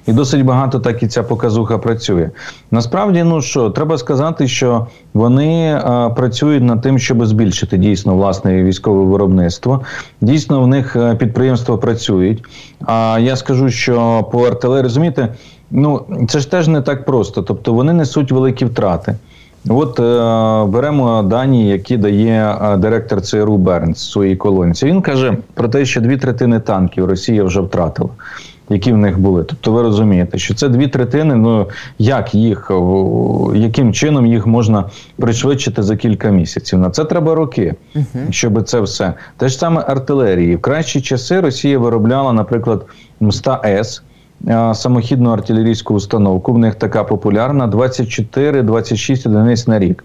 І 0.07 0.13
досить 0.13 0.45
багато 0.45 0.81
так 0.81 1.03
і 1.03 1.09
ця 1.09 1.23
показуха 1.23 1.79
працює. 1.79 2.31
Насправді, 2.71 3.23
ну 3.23 3.43
що, 3.43 3.71
треба 3.71 3.99
сказати, 3.99 4.49
що 4.49 4.87
вони 5.15 5.81
а, 5.85 6.11
працюють 6.11 6.63
над 6.63 6.83
тим, 6.83 6.99
щоб 6.99 7.27
збільшити 7.27 7.77
дійсно 7.79 8.17
власне 8.17 8.63
військове 8.63 9.05
виробництво. 9.05 9.81
Дійсно, 10.21 10.61
в 10.61 10.67
них 10.67 10.97
підприємства 11.19 11.77
працюють. 11.77 12.45
А 12.87 13.19
я 13.21 13.37
скажу, 13.37 13.71
що 13.71 14.27
по 14.33 14.47
артилерії, 14.47 14.83
розумієте, 14.83 15.35
ну 15.71 16.07
це 16.29 16.39
ж 16.39 16.51
теж 16.51 16.69
не 16.69 16.83
так 16.83 17.05
просто. 17.05 17.43
Тобто 17.43 17.73
вони 17.73 17.93
несуть 17.93 18.33
великі 18.33 18.65
втрати. 18.65 19.17
От 19.69 20.01
е, 20.01 20.71
беремо 20.71 21.23
дані, 21.23 21.69
які 21.69 21.97
дає 21.97 22.59
е, 22.63 22.77
директор 22.77 23.21
ЦРУ 23.21 23.57
Бернс 23.57 23.99
в 23.99 24.11
своїй 24.11 24.37
колонці. 24.37 24.87
Він 24.87 25.03
каже 25.03 25.37
про 25.55 25.69
те, 25.69 25.85
що 25.85 26.01
дві 26.01 26.17
третини 26.17 26.61
танків 26.61 27.05
Росія 27.05 27.45
вже 27.45 27.61
втратила, 27.61 28.09
які 28.69 28.93
в 28.93 28.97
них 28.97 29.19
були. 29.19 29.45
Тобто, 29.45 29.73
ви 29.73 29.83
розумієте, 29.83 30.39
що 30.39 30.55
це 30.55 30.69
дві 30.69 30.89
третини. 30.89 31.35
Ну 31.35 31.69
як 31.99 32.35
їх 32.35 32.71
яким 33.55 33.93
чином 33.93 34.27
їх 34.27 34.47
можна 34.47 34.85
пришвидшити 35.17 35.83
за 35.83 35.97
кілька 35.97 36.31
місяців? 36.31 36.79
На 36.79 36.91
це 36.91 37.05
треба 37.05 37.35
роки, 37.35 37.75
щоб 38.31 38.63
це 38.63 38.81
все 38.81 39.15
те 39.37 39.49
ж 39.49 39.59
саме 39.59 39.85
артилерії. 39.89 40.57
В 40.57 40.61
кращі 40.61 41.01
часи 41.01 41.41
Росія 41.41 41.79
виробляла, 41.79 42.33
наприклад, 42.33 42.87
МСТА 43.21 43.61
С 43.65 44.03
самохідну 44.75 45.31
артилерійську 45.31 45.95
установку. 45.95 46.53
В 46.53 46.59
них 46.59 46.75
така 46.75 47.05
популярна: 47.05 47.69
24-26 47.69 49.29
одиниць 49.29 49.67
на 49.67 49.79
рік. 49.79 50.05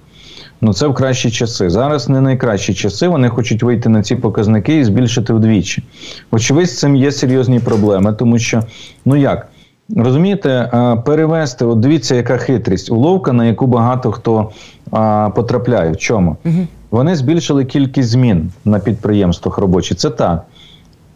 Ну 0.62 0.74
це 0.74 0.88
в 0.88 0.94
кращі 0.94 1.32
часи. 1.32 1.70
Зараз 1.70 2.10
не 2.10 2.22
найкращі 2.22 2.74
часи. 2.74 3.08
Вони 3.08 3.30
хочуть 3.30 3.64
вийти 3.64 3.90
на 3.90 4.04
ці 4.04 4.16
показники 4.16 4.78
і 4.78 4.84
збільшити 4.84 5.34
вдвічі. 5.34 5.84
Очевидь, 6.32 6.70
з 6.70 6.80
цим 6.80 6.96
є 6.96 7.12
серйозні 7.12 7.60
проблеми, 7.60 8.14
тому 8.14 8.40
що 8.40 8.62
ну 9.06 9.16
як. 9.16 9.48
Розумієте, 9.96 10.70
перевести, 11.06 11.66
от 11.66 11.80
дивіться, 11.80 12.16
яка 12.16 12.38
хитрість, 12.38 12.92
уловка, 12.92 13.34
на 13.34 13.46
яку 13.46 13.68
багато 13.68 14.12
хто 14.12 14.50
а, 14.92 15.30
потрапляє. 15.36 15.92
В 15.92 15.98
чому? 15.98 16.38
Угу. 16.46 16.68
Вони 16.92 17.16
збільшили 17.16 17.66
кількість 17.66 18.10
змін 18.10 18.52
на 18.66 18.80
підприємствах 18.80 19.58
робочих. 19.58 19.98
Це 19.98 20.10
так. 20.10 20.46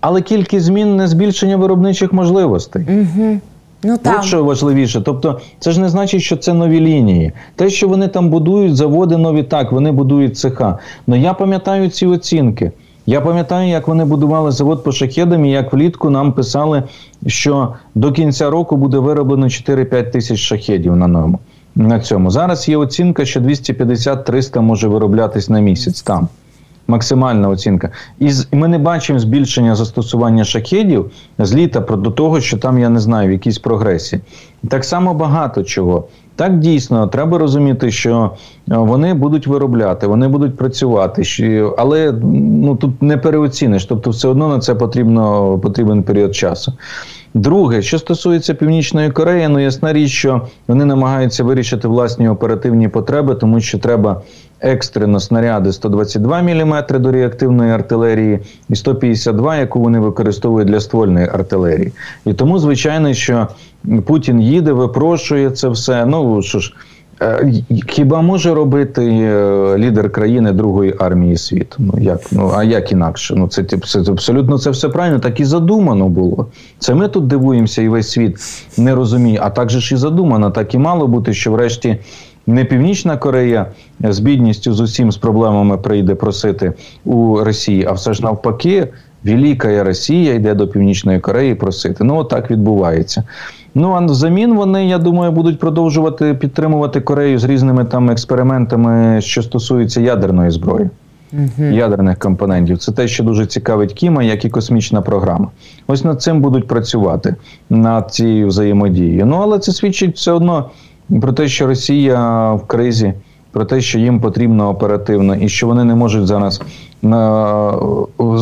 Але 0.05 0.21
кількість 0.21 0.65
змін 0.65 0.95
не 0.95 1.07
збільшення 1.07 1.57
виробничих 1.57 2.13
можливостей. 2.13 2.85
Угу. 2.89 3.39
Ну, 3.83 3.97
там. 3.97 4.15
От 4.19 4.23
що 4.23 4.43
важливіше. 4.43 5.01
Тобто, 5.01 5.39
це 5.59 5.71
ж 5.71 5.81
не 5.81 5.89
значить, 5.89 6.21
що 6.21 6.37
це 6.37 6.53
нові 6.53 6.79
лінії. 6.79 7.31
Те, 7.55 7.69
що 7.69 7.87
вони 7.87 8.07
там 8.07 8.29
будують, 8.29 8.75
заводи 8.75 9.17
нові 9.17 9.43
так, 9.43 9.71
вони 9.71 9.91
будують 9.91 10.37
цеха. 10.37 10.77
Але 11.07 11.19
я 11.19 11.33
пам'ятаю 11.33 11.89
ці 11.89 12.05
оцінки. 12.05 12.71
Я 13.05 13.21
пам'ятаю, 13.21 13.69
як 13.69 13.87
вони 13.87 14.05
будували 14.05 14.51
завод 14.51 14.83
по 14.83 14.91
шахедам, 14.91 15.45
і 15.45 15.51
як 15.51 15.73
влітку 15.73 16.09
нам 16.09 16.33
писали, 16.33 16.83
що 17.27 17.73
до 17.95 18.11
кінця 18.11 18.49
року 18.49 18.77
буде 18.77 18.97
вироблено 18.97 19.45
4-5 19.45 20.11
тисяч 20.11 20.39
шахедів 20.39 20.95
на 20.95 21.07
ньому. 21.07 21.39
На 21.75 21.99
цьому 21.99 22.31
зараз 22.31 22.69
є 22.69 22.77
оцінка, 22.77 23.25
що 23.25 23.39
250-300 23.39 24.61
може 24.61 24.87
вироблятись 24.87 25.49
на 25.49 25.59
місяць 25.59 26.01
там. 26.01 26.27
Максимальна 26.87 27.49
оцінка. 27.49 27.89
І 28.19 28.31
ми 28.51 28.67
не 28.67 28.77
бачимо 28.77 29.19
збільшення 29.19 29.75
застосування 29.75 30.43
шахедів 30.43 31.11
з 31.39 31.55
літа 31.55 31.79
до 31.79 32.11
того, 32.11 32.41
що 32.41 32.57
там 32.57 32.79
я 32.79 32.89
не 32.89 32.99
знаю 32.99 33.29
в 33.29 33.31
якійсь 33.31 33.57
прогресії. 33.59 34.21
Так 34.67 34.85
само 34.85 35.13
багато 35.13 35.63
чого. 35.63 36.07
Так 36.35 36.59
дійсно 36.59 37.07
треба 37.07 37.37
розуміти, 37.37 37.91
що 37.91 38.31
е, 38.71 38.77
вони 38.77 39.13
будуть 39.13 39.47
виробляти, 39.47 40.07
вони 40.07 40.27
будуть 40.27 40.57
працювати, 40.57 41.23
але 41.77 42.13
ну 42.23 42.75
тут 42.75 43.01
не 43.01 43.17
переоціниш, 43.17 43.85
тобто 43.85 44.09
все 44.09 44.27
одно 44.27 44.47
на 44.47 44.59
це 44.59 44.75
потрібно 44.75 45.59
потрібен 45.59 46.03
період 46.03 46.35
часу. 46.35 46.73
Друге, 47.33 47.81
що 47.81 47.99
стосується 47.99 48.53
Північної 48.53 49.11
Кореї, 49.11 49.47
ну 49.47 49.59
ясна 49.59 49.93
річ, 49.93 50.11
що 50.11 50.47
вони 50.67 50.85
намагаються 50.85 51.43
вирішити 51.43 51.87
власні 51.87 52.29
оперативні 52.29 52.87
потреби, 52.87 53.35
тому 53.35 53.59
що 53.59 53.79
треба 53.79 54.21
екстрено 54.61 55.19
снаряди 55.19 55.73
122 55.73 56.41
мм 56.41 56.83
до 56.89 57.11
реактивної 57.11 57.71
артилерії 57.71 58.39
і 58.69 58.75
152, 58.75 59.57
яку 59.57 59.79
вони 59.79 59.99
використовують 59.99 60.67
для 60.67 60.79
ствольної 60.79 61.27
артилерії. 61.27 61.91
І 62.25 62.33
тому, 62.33 62.59
звичайно, 62.59 63.13
що 63.13 63.47
Путін 64.05 64.41
їде, 64.41 64.71
випрошує 64.71 65.51
це 65.51 65.69
все. 65.69 66.05
Ну 66.05 66.41
що 66.41 66.59
ж. 66.59 66.73
Е, 67.23 67.53
хіба 67.87 68.21
може 68.21 68.53
робити 68.53 69.05
е, 69.05 69.77
лідер 69.77 70.11
країни 70.11 70.51
Другої 70.51 70.95
армії 70.99 71.37
світу? 71.37 71.75
Ну 71.79 71.93
як 71.99 72.19
ну 72.31 72.51
а 72.55 72.63
як 72.63 72.91
інакше? 72.91 73.33
Ну 73.37 73.47
це 73.47 73.63
це 73.63 73.99
абсолютно 73.99 74.57
це 74.57 74.69
все 74.69 74.89
правильно, 74.89 75.19
так 75.19 75.39
і 75.39 75.45
задумано 75.45 76.09
було. 76.09 76.47
Це 76.79 76.93
ми 76.93 77.07
тут 77.07 77.27
дивуємося, 77.27 77.81
і 77.81 77.89
весь 77.89 78.11
світ 78.11 78.37
не 78.77 78.95
розуміє. 78.95 79.39
А 79.41 79.49
так 79.49 79.69
же 79.69 79.79
ж 79.79 79.95
і 79.95 79.97
задумано, 79.97 80.51
так 80.51 80.73
і 80.73 80.77
мало 80.77 81.07
бути, 81.07 81.33
що 81.33 81.51
врешті 81.51 81.97
не 82.47 82.65
Північна 82.65 83.17
Корея 83.17 83.65
з 83.99 84.19
бідністю 84.19 84.73
з 84.73 84.79
усім 84.79 85.11
з 85.11 85.17
проблемами 85.17 85.77
прийде 85.77 86.15
просити 86.15 86.73
у 87.05 87.39
Росії, 87.43 87.85
а 87.89 87.91
все 87.91 88.13
ж 88.13 88.23
навпаки, 88.23 88.87
Велика 89.23 89.83
Росія 89.83 90.33
йде 90.33 90.53
до 90.53 90.67
Північної 90.67 91.19
Кореї 91.19 91.55
просити. 91.55 92.03
Ну, 92.03 92.15
отак 92.17 92.51
відбувається. 92.51 93.23
Ну 93.75 93.91
а 93.91 94.05
взамін 94.05 94.55
вони, 94.55 94.87
я 94.87 94.97
думаю, 94.97 95.31
будуть 95.31 95.59
продовжувати 95.59 96.33
підтримувати 96.33 97.01
Корею 97.01 97.39
з 97.39 97.43
різними 97.43 97.85
там 97.85 98.09
експериментами, 98.09 99.21
що 99.21 99.43
стосуються 99.43 100.01
ядерної 100.01 100.51
зброї. 100.51 100.89
Угу. 101.33 101.65
Ядерних 101.65 102.19
компонентів. 102.19 102.77
Це 102.77 102.91
те, 102.91 103.07
що 103.07 103.23
дуже 103.23 103.45
цікавить 103.45 103.93
Кіма, 103.93 104.23
як 104.23 104.45
і 104.45 104.49
космічна 104.49 105.01
програма. 105.01 105.47
Ось 105.87 106.03
над 106.03 106.21
цим 106.21 106.41
будуть 106.41 106.67
працювати 106.67 107.35
над 107.69 108.13
цією 108.13 108.47
взаємодією. 108.47 109.25
Ну 109.25 109.39
але 109.43 109.59
це 109.59 109.71
свідчить 109.71 110.15
все 110.15 110.31
одно 110.31 110.69
про 111.21 111.33
те, 111.33 111.47
що 111.47 111.67
Росія 111.67 112.51
в 112.53 112.67
кризі, 112.67 113.13
про 113.51 113.65
те, 113.65 113.81
що 113.81 113.99
їм 113.99 114.21
потрібно 114.21 114.69
оперативно, 114.69 115.35
і 115.35 115.49
що 115.49 115.67
вони 115.67 115.83
не 115.83 115.95
можуть 115.95 116.27
зараз 116.27 116.61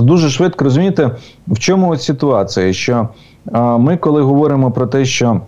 дуже 0.01 0.29
швидко 0.29 0.63
розумієте, 0.63 1.11
в 1.47 1.59
чому 1.59 1.89
ось 1.89 2.03
ситуація, 2.03 2.73
що 2.73 3.07
ми, 3.79 3.97
коли 3.97 4.21
говоримо 4.21 4.71
про 4.71 4.87
те, 4.87 5.05
що 5.05 5.41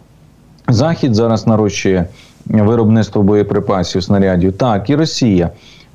Захід 0.68 1.16
зараз 1.16 1.48
нарощує 1.48 2.06
виробництво 2.46 3.24
боєприпасів, 3.24 4.04
снарядів, 4.04 4.58
так, 4.58 4.90
і 4.90 4.96
Росія. 4.96 5.50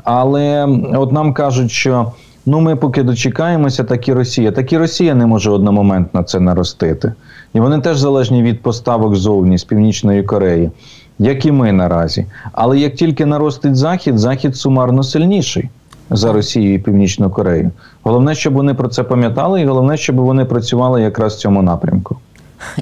Але 0.05 0.65
от 0.95 1.13
нам 1.13 1.35
кажуть, 1.35 1.71
що 1.71 2.13
ну 2.47 2.61
ми 2.61 2.77
поки 2.77 3.03
дочекаємося, 3.03 3.85
так 3.85 4.09
і 4.09 4.13
Росія. 4.13 4.53
Так 4.53 4.73
і 4.73 4.79
Росія 4.79 5.15
не 5.15 5.27
може 5.27 5.51
одномоментно 5.51 6.23
це 6.23 6.41
наростити. 6.41 7.13
І 7.55 7.61
вони 7.61 7.81
теж 7.81 7.99
залежні 7.99 8.43
від 8.43 8.63
поставок 8.63 9.17
зовні 9.17 9.59
з 9.59 9.65
Північної 9.65 10.23
Кореї, 10.23 10.71
як 11.19 11.47
і 11.47 11.53
ми 11.53 11.73
наразі. 11.73 12.27
Але 12.53 12.79
як 12.79 12.95
тільки 12.95 13.27
наростить 13.27 13.77
Захід, 13.77 14.19
Захід 14.19 14.57
сумарно 14.57 15.03
сильніший 15.03 15.69
за 16.11 16.33
Росію 16.33 16.75
і 16.75 16.79
Північну 16.79 17.31
Корею. 17.31 17.71
Головне, 18.03 18.35
щоб 18.35 18.55
вони 18.55 18.75
про 18.75 18.89
це 18.89 19.03
пам'ятали, 19.03 19.63
і 19.63 19.67
головне, 19.67 19.97
щоб 19.97 20.17
вони 20.17 20.45
працювали 20.45 21.03
якраз 21.03 21.35
в 21.35 21.39
цьому 21.39 21.63
напрямку. 21.63 22.17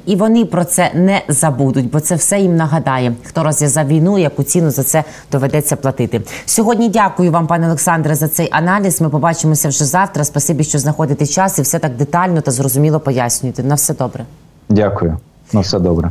І 0.07 0.17
вони 0.17 0.45
про 0.45 0.65
це 0.65 0.91
не 0.95 1.23
забудуть, 1.29 1.91
бо 1.91 2.01
це 2.01 2.15
все 2.15 2.39
їм 2.41 2.57
нагадає. 2.57 3.13
Хто 3.25 3.43
розв'язав 3.45 3.87
війну, 3.87 4.19
яку 4.19 4.43
ціну 4.43 4.71
за 4.71 4.83
це 4.83 5.05
доведеться 5.33 5.77
платити. 5.77 6.23
Сьогодні 6.47 6.89
дякую 6.89 7.33
вам, 7.33 7.47
пане 7.47 7.67
Олександре, 7.67 8.15
за 8.15 8.29
цей 8.29 8.49
аналіз. 8.53 9.01
Ми 9.01 9.09
побачимося 9.09 9.69
вже 9.69 9.85
завтра. 9.85 10.25
Спасибі, 10.25 10.65
що 10.65 10.79
знаходите 10.79 11.27
час 11.27 11.59
і 11.59 11.63
все 11.63 11.79
так 11.79 11.97
детально 11.97 12.41
та 12.41 12.51
зрозуміло 12.51 13.01
пояснюєте. 13.01 13.63
На 13.63 13.75
все 13.75 13.95
добре. 13.95 14.25
Дякую, 14.69 15.17
на 15.53 15.61
все 15.61 15.79
добре. 15.79 16.11